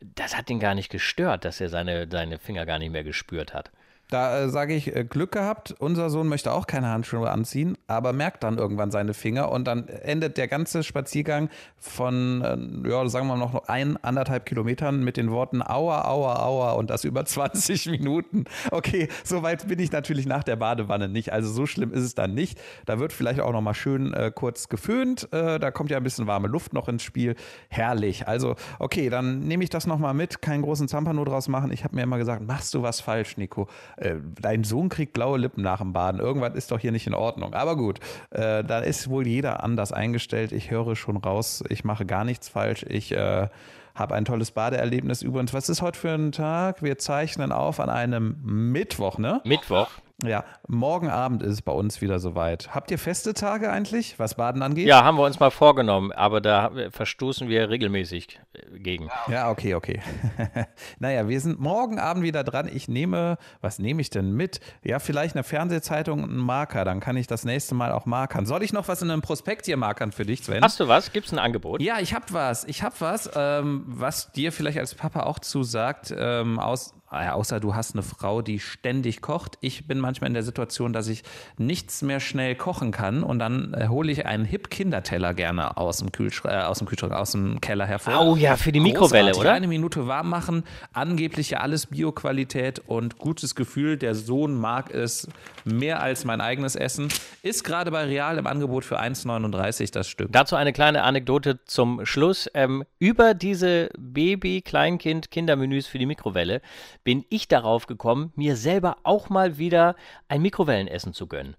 Das 0.00 0.36
hat 0.36 0.50
ihn 0.50 0.58
gar 0.58 0.74
nicht 0.74 0.90
gestört, 0.90 1.44
dass 1.44 1.60
er 1.60 1.68
seine, 1.68 2.08
seine 2.10 2.40
Finger 2.40 2.66
gar 2.66 2.80
nicht 2.80 2.90
mehr 2.90 3.04
gespürt 3.04 3.54
hat. 3.54 3.70
Da 4.10 4.40
äh, 4.40 4.48
sage 4.48 4.74
ich, 4.74 4.94
äh, 4.94 5.04
Glück 5.04 5.32
gehabt. 5.32 5.74
Unser 5.78 6.08
Sohn 6.08 6.28
möchte 6.28 6.52
auch 6.52 6.66
keine 6.66 6.88
Handschuhe 6.88 7.30
anziehen, 7.30 7.76
aber 7.86 8.12
merkt 8.12 8.42
dann 8.42 8.56
irgendwann 8.56 8.90
seine 8.90 9.12
Finger 9.12 9.50
und 9.50 9.66
dann 9.66 9.86
endet 9.88 10.38
der 10.38 10.48
ganze 10.48 10.82
Spaziergang 10.82 11.50
von, 11.78 12.42
äh, 12.84 12.88
ja, 12.88 13.06
sagen 13.08 13.26
wir 13.26 13.36
mal 13.36 13.38
noch 13.38 13.68
ein, 13.68 14.02
anderthalb 14.02 14.46
Kilometern 14.46 15.04
mit 15.04 15.16
den 15.18 15.30
Worten 15.30 15.62
Aua, 15.62 16.06
Aua, 16.06 16.42
Aua 16.42 16.72
und 16.72 16.88
das 16.88 17.04
über 17.04 17.24
20 17.26 17.86
Minuten. 17.86 18.44
Okay, 18.70 19.08
so 19.24 19.42
weit 19.42 19.68
bin 19.68 19.78
ich 19.78 19.92
natürlich 19.92 20.26
nach 20.26 20.42
der 20.42 20.56
Badewanne 20.56 21.08
nicht. 21.08 21.32
Also 21.32 21.52
so 21.52 21.66
schlimm 21.66 21.92
ist 21.92 22.02
es 22.02 22.14
dann 22.14 22.32
nicht. 22.32 22.58
Da 22.86 22.98
wird 22.98 23.12
vielleicht 23.12 23.40
auch 23.40 23.52
noch 23.52 23.60
mal 23.60 23.74
schön 23.74 24.14
äh, 24.14 24.32
kurz 24.34 24.70
geföhnt. 24.70 25.28
Äh, 25.32 25.58
da 25.58 25.70
kommt 25.70 25.90
ja 25.90 25.98
ein 25.98 26.02
bisschen 26.02 26.26
warme 26.26 26.48
Luft 26.48 26.72
noch 26.72 26.88
ins 26.88 27.02
Spiel. 27.02 27.36
Herrlich. 27.68 28.26
Also, 28.26 28.56
okay, 28.78 29.10
dann 29.10 29.40
nehme 29.40 29.64
ich 29.64 29.70
das 29.70 29.86
noch 29.86 29.98
mal 29.98 30.14
mit. 30.14 30.40
Keinen 30.40 30.62
großen 30.62 30.88
Zampano 30.88 31.24
draus 31.24 31.48
machen. 31.48 31.70
Ich 31.72 31.84
habe 31.84 31.94
mir 31.94 32.02
immer 32.02 32.16
gesagt, 32.16 32.42
machst 32.42 32.72
du 32.72 32.82
was 32.82 33.00
falsch, 33.02 33.36
Nico? 33.36 33.68
Äh, 34.00 34.16
dein 34.40 34.64
Sohn 34.64 34.88
kriegt 34.88 35.12
blaue 35.12 35.38
Lippen 35.38 35.62
nach 35.62 35.78
dem 35.78 35.92
Baden. 35.92 36.20
Irgendwas 36.20 36.54
ist 36.54 36.70
doch 36.70 36.78
hier 36.78 36.92
nicht 36.92 37.06
in 37.06 37.14
Ordnung. 37.14 37.54
Aber 37.54 37.76
gut, 37.76 38.00
äh, 38.30 38.64
da 38.64 38.78
ist 38.80 39.08
wohl 39.10 39.26
jeder 39.26 39.62
anders 39.62 39.92
eingestellt. 39.92 40.52
Ich 40.52 40.70
höre 40.70 40.96
schon 40.96 41.16
raus, 41.16 41.62
ich 41.68 41.84
mache 41.84 42.06
gar 42.06 42.24
nichts 42.24 42.48
falsch. 42.48 42.84
Ich 42.88 43.12
äh, 43.12 43.48
habe 43.94 44.14
ein 44.14 44.24
tolles 44.24 44.52
Badeerlebnis. 44.52 45.22
Übrigens, 45.22 45.52
was 45.52 45.68
ist 45.68 45.82
heute 45.82 45.98
für 45.98 46.10
ein 46.10 46.32
Tag? 46.32 46.82
Wir 46.82 46.98
zeichnen 46.98 47.52
auf 47.52 47.80
an 47.80 47.90
einem 47.90 48.36
Mittwoch, 48.42 49.18
ne? 49.18 49.40
Mittwoch. 49.44 49.88
Ja, 50.24 50.44
morgen 50.66 51.08
Abend 51.08 51.44
ist 51.44 51.52
es 51.52 51.62
bei 51.62 51.70
uns 51.70 52.00
wieder 52.00 52.18
soweit. 52.18 52.74
Habt 52.74 52.90
ihr 52.90 52.98
feste 52.98 53.34
Tage 53.34 53.70
eigentlich, 53.70 54.18
was 54.18 54.34
Baden 54.34 54.62
angeht? 54.62 54.88
Ja, 54.88 55.04
haben 55.04 55.16
wir 55.16 55.24
uns 55.24 55.38
mal 55.38 55.52
vorgenommen, 55.52 56.10
aber 56.10 56.40
da 56.40 56.72
verstoßen 56.90 57.48
wir 57.48 57.70
regelmäßig 57.70 58.40
äh, 58.52 58.80
gegen. 58.80 59.10
Ja, 59.28 59.48
okay, 59.48 59.74
okay. 59.74 60.02
naja, 60.98 61.28
wir 61.28 61.40
sind 61.40 61.60
morgen 61.60 62.00
Abend 62.00 62.24
wieder 62.24 62.42
dran. 62.42 62.68
Ich 62.72 62.88
nehme, 62.88 63.38
was 63.60 63.78
nehme 63.78 64.00
ich 64.00 64.10
denn 64.10 64.32
mit? 64.32 64.58
Ja, 64.82 64.98
vielleicht 64.98 65.36
eine 65.36 65.44
Fernsehzeitung 65.44 66.24
und 66.24 66.30
einen 66.30 66.38
Marker. 66.38 66.84
Dann 66.84 66.98
kann 66.98 67.16
ich 67.16 67.28
das 67.28 67.44
nächste 67.44 67.76
Mal 67.76 67.92
auch 67.92 68.04
markern. 68.04 68.44
Soll 68.44 68.64
ich 68.64 68.72
noch 68.72 68.88
was 68.88 69.00
in 69.02 69.12
einem 69.12 69.22
Prospekt 69.22 69.66
hier 69.66 69.76
markern 69.76 70.10
für 70.10 70.24
dich, 70.24 70.42
Sven? 70.42 70.64
Hast 70.64 70.80
du 70.80 70.88
was? 70.88 71.12
Gibt 71.12 71.28
es 71.28 71.32
ein 71.32 71.38
Angebot? 71.38 71.80
Ja, 71.80 72.00
ich 72.00 72.12
habe 72.12 72.24
was. 72.30 72.64
Ich 72.64 72.82
habe 72.82 72.96
was, 72.98 73.30
ähm, 73.36 73.84
was 73.86 74.32
dir 74.32 74.50
vielleicht 74.50 74.78
als 74.78 74.96
Papa 74.96 75.20
auch 75.20 75.38
zusagt, 75.38 76.12
ähm, 76.16 76.58
aus 76.58 76.97
außer 77.10 77.60
du 77.60 77.74
hast 77.74 77.94
eine 77.94 78.02
Frau, 78.02 78.42
die 78.42 78.60
ständig 78.60 79.22
kocht. 79.22 79.56
Ich 79.60 79.86
bin 79.86 79.98
manchmal 79.98 80.28
in 80.28 80.34
der 80.34 80.42
Situation, 80.42 80.92
dass 80.92 81.08
ich 81.08 81.22
nichts 81.56 82.02
mehr 82.02 82.20
schnell 82.20 82.54
kochen 82.54 82.90
kann 82.90 83.22
und 83.22 83.38
dann 83.38 83.74
äh, 83.74 83.88
hole 83.88 84.12
ich 84.12 84.26
einen 84.26 84.44
Hip-Kinderteller 84.44 85.34
gerne 85.34 85.76
aus 85.76 85.98
dem, 85.98 86.12
Kühlschrank, 86.12 86.54
äh, 86.54 86.64
aus 86.64 86.78
dem 86.78 86.86
Kühlschrank, 86.86 87.12
aus 87.12 87.32
dem 87.32 87.60
Keller 87.60 87.86
hervor. 87.86 88.20
Oh 88.20 88.36
ja, 88.36 88.56
für 88.56 88.72
die 88.72 88.80
Mikrowelle, 88.80 89.32
Großartig, 89.32 89.40
oder? 89.40 89.52
Eine 89.52 89.68
Minute 89.68 90.06
warm 90.06 90.28
machen, 90.28 90.64
angeblich 90.92 91.50
ja 91.50 91.60
alles 91.60 91.86
Bioqualität 91.86 92.80
und 92.86 93.18
gutes 93.18 93.54
Gefühl. 93.54 93.96
Der 93.96 94.14
Sohn 94.14 94.54
mag 94.54 94.92
es 94.92 95.28
mehr 95.64 96.02
als 96.02 96.24
mein 96.24 96.40
eigenes 96.40 96.76
Essen. 96.76 97.08
Ist 97.42 97.64
gerade 97.64 97.90
bei 97.90 98.04
Real 98.04 98.38
im 98.38 98.46
Angebot 98.46 98.84
für 98.84 99.00
1,39 99.00 99.92
das 99.92 100.08
Stück. 100.08 100.28
Dazu 100.32 100.56
eine 100.56 100.72
kleine 100.72 101.02
Anekdote 101.02 101.64
zum 101.64 102.04
Schluss. 102.04 102.50
Ähm, 102.54 102.84
über 102.98 103.34
diese 103.34 103.90
Baby-, 103.98 104.62
Kleinkind-, 104.62 105.30
Kindermenüs 105.30 105.86
für 105.86 105.98
die 105.98 106.06
Mikrowelle 106.06 106.60
bin 107.08 107.24
ich 107.30 107.48
darauf 107.48 107.86
gekommen, 107.86 108.34
mir 108.36 108.54
selber 108.54 108.98
auch 109.02 109.30
mal 109.30 109.56
wieder 109.56 109.96
ein 110.28 110.42
Mikrowellenessen 110.42 111.14
zu 111.14 111.26
gönnen. 111.26 111.56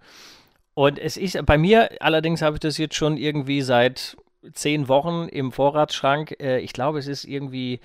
Und 0.75 0.99
es 0.99 1.17
ist 1.17 1.43
bei 1.47 1.57
mir, 1.57 1.89
allerdings 2.01 2.43
habe 2.43 2.57
ich 2.57 2.59
das 2.59 2.77
jetzt 2.77 2.93
schon 2.93 3.17
irgendwie 3.17 3.63
seit 3.63 4.15
zehn 4.53 4.87
Wochen 4.87 5.27
im 5.27 5.51
Vorratsschrank. 5.51 6.35
Äh, 6.39 6.59
ich 6.59 6.71
glaube, 6.71 6.99
es 6.99 7.07
ist 7.07 7.23
irgendwie 7.23 7.79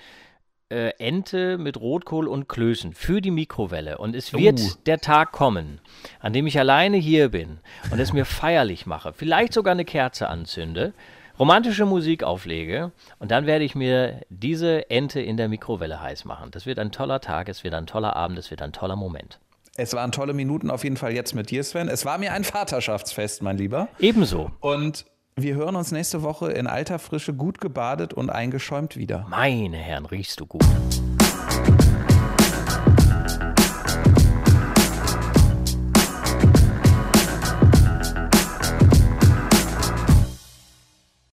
äh, 0.69 0.91
Ente 0.99 1.57
mit 1.57 1.81
Rotkohl 1.81 2.29
und 2.29 2.51
Klößen 2.51 2.93
für 2.93 3.23
die 3.23 3.31
Mikrowelle. 3.31 3.97
Und 3.97 4.15
es 4.15 4.35
wird 4.35 4.61
uh. 4.61 4.71
der 4.85 5.01
Tag 5.01 5.33
kommen, 5.33 5.81
an 6.21 6.35
dem 6.35 6.47
ich 6.47 6.59
alleine 6.59 6.99
hier 6.99 7.31
bin 7.31 7.61
und 7.91 7.99
es 7.99 8.13
mir 8.13 8.25
feierlich 8.27 8.85
mache, 8.85 9.15
vielleicht 9.15 9.55
sogar 9.55 9.73
eine 9.73 9.87
Kerze 9.87 10.29
anzünde 10.29 10.93
romantische 11.39 11.87
Musik 11.87 12.23
auflege 12.23 12.93
und 13.19 13.31
dann 13.31 13.47
werde 13.47 13.65
ich 13.65 13.75
mir 13.75 14.21
diese 14.29 14.91
Ente 14.91 15.21
in 15.21 15.37
der 15.37 15.49
Mikrowelle 15.49 16.01
heiß 16.01 16.25
machen. 16.25 16.51
Das 16.51 16.67
wird 16.67 16.79
ein 16.79 16.93
toller 16.93 17.21
Tag, 17.21 17.49
es 17.49 17.65
wird 17.65 17.75
ein 17.75 17.87
toller 17.87 18.17
Abend, 18.17 18.39
es 18.39 18.51
wird 18.51 18.63
ein 18.63 18.73
toller 18.73 18.97
Moment. 18.97 19.41
Es 19.77 19.93
waren 19.95 20.13
tolle 20.13 20.35
Minuten 20.35 20.71
auf 20.71 20.85
jeden 20.85 20.97
Fall 20.97 21.13
jetzt 21.13 21.35
mit 21.35 21.51
dir, 21.51 21.65
Sven. 21.65 21.89
Es 21.89 22.05
war 22.05 22.19
mir 22.19 22.33
ein 22.33 22.45
Vaterschaftsfest, 22.45 23.43
mein 23.43 23.59
Lieber. 23.59 23.89
Ebenso. 23.99 24.53
Und 24.61 25.05
wir 25.35 25.57
hören 25.57 25.75
uns 25.75 25.91
nächste 25.91 26.23
Woche 26.23 26.53
in 26.53 26.69
alter 26.69 27.01
Frische 27.01 27.35
gut 27.35 27.61
gebadet 27.61 28.15
und 28.15 28.31
eingeschäumt 28.31 28.97
wieder. 28.97 29.27
Meine 29.29 29.79
Herren, 29.79 30.07
riechst 30.07 30.39
du 30.39 30.47
gut. 30.47 30.65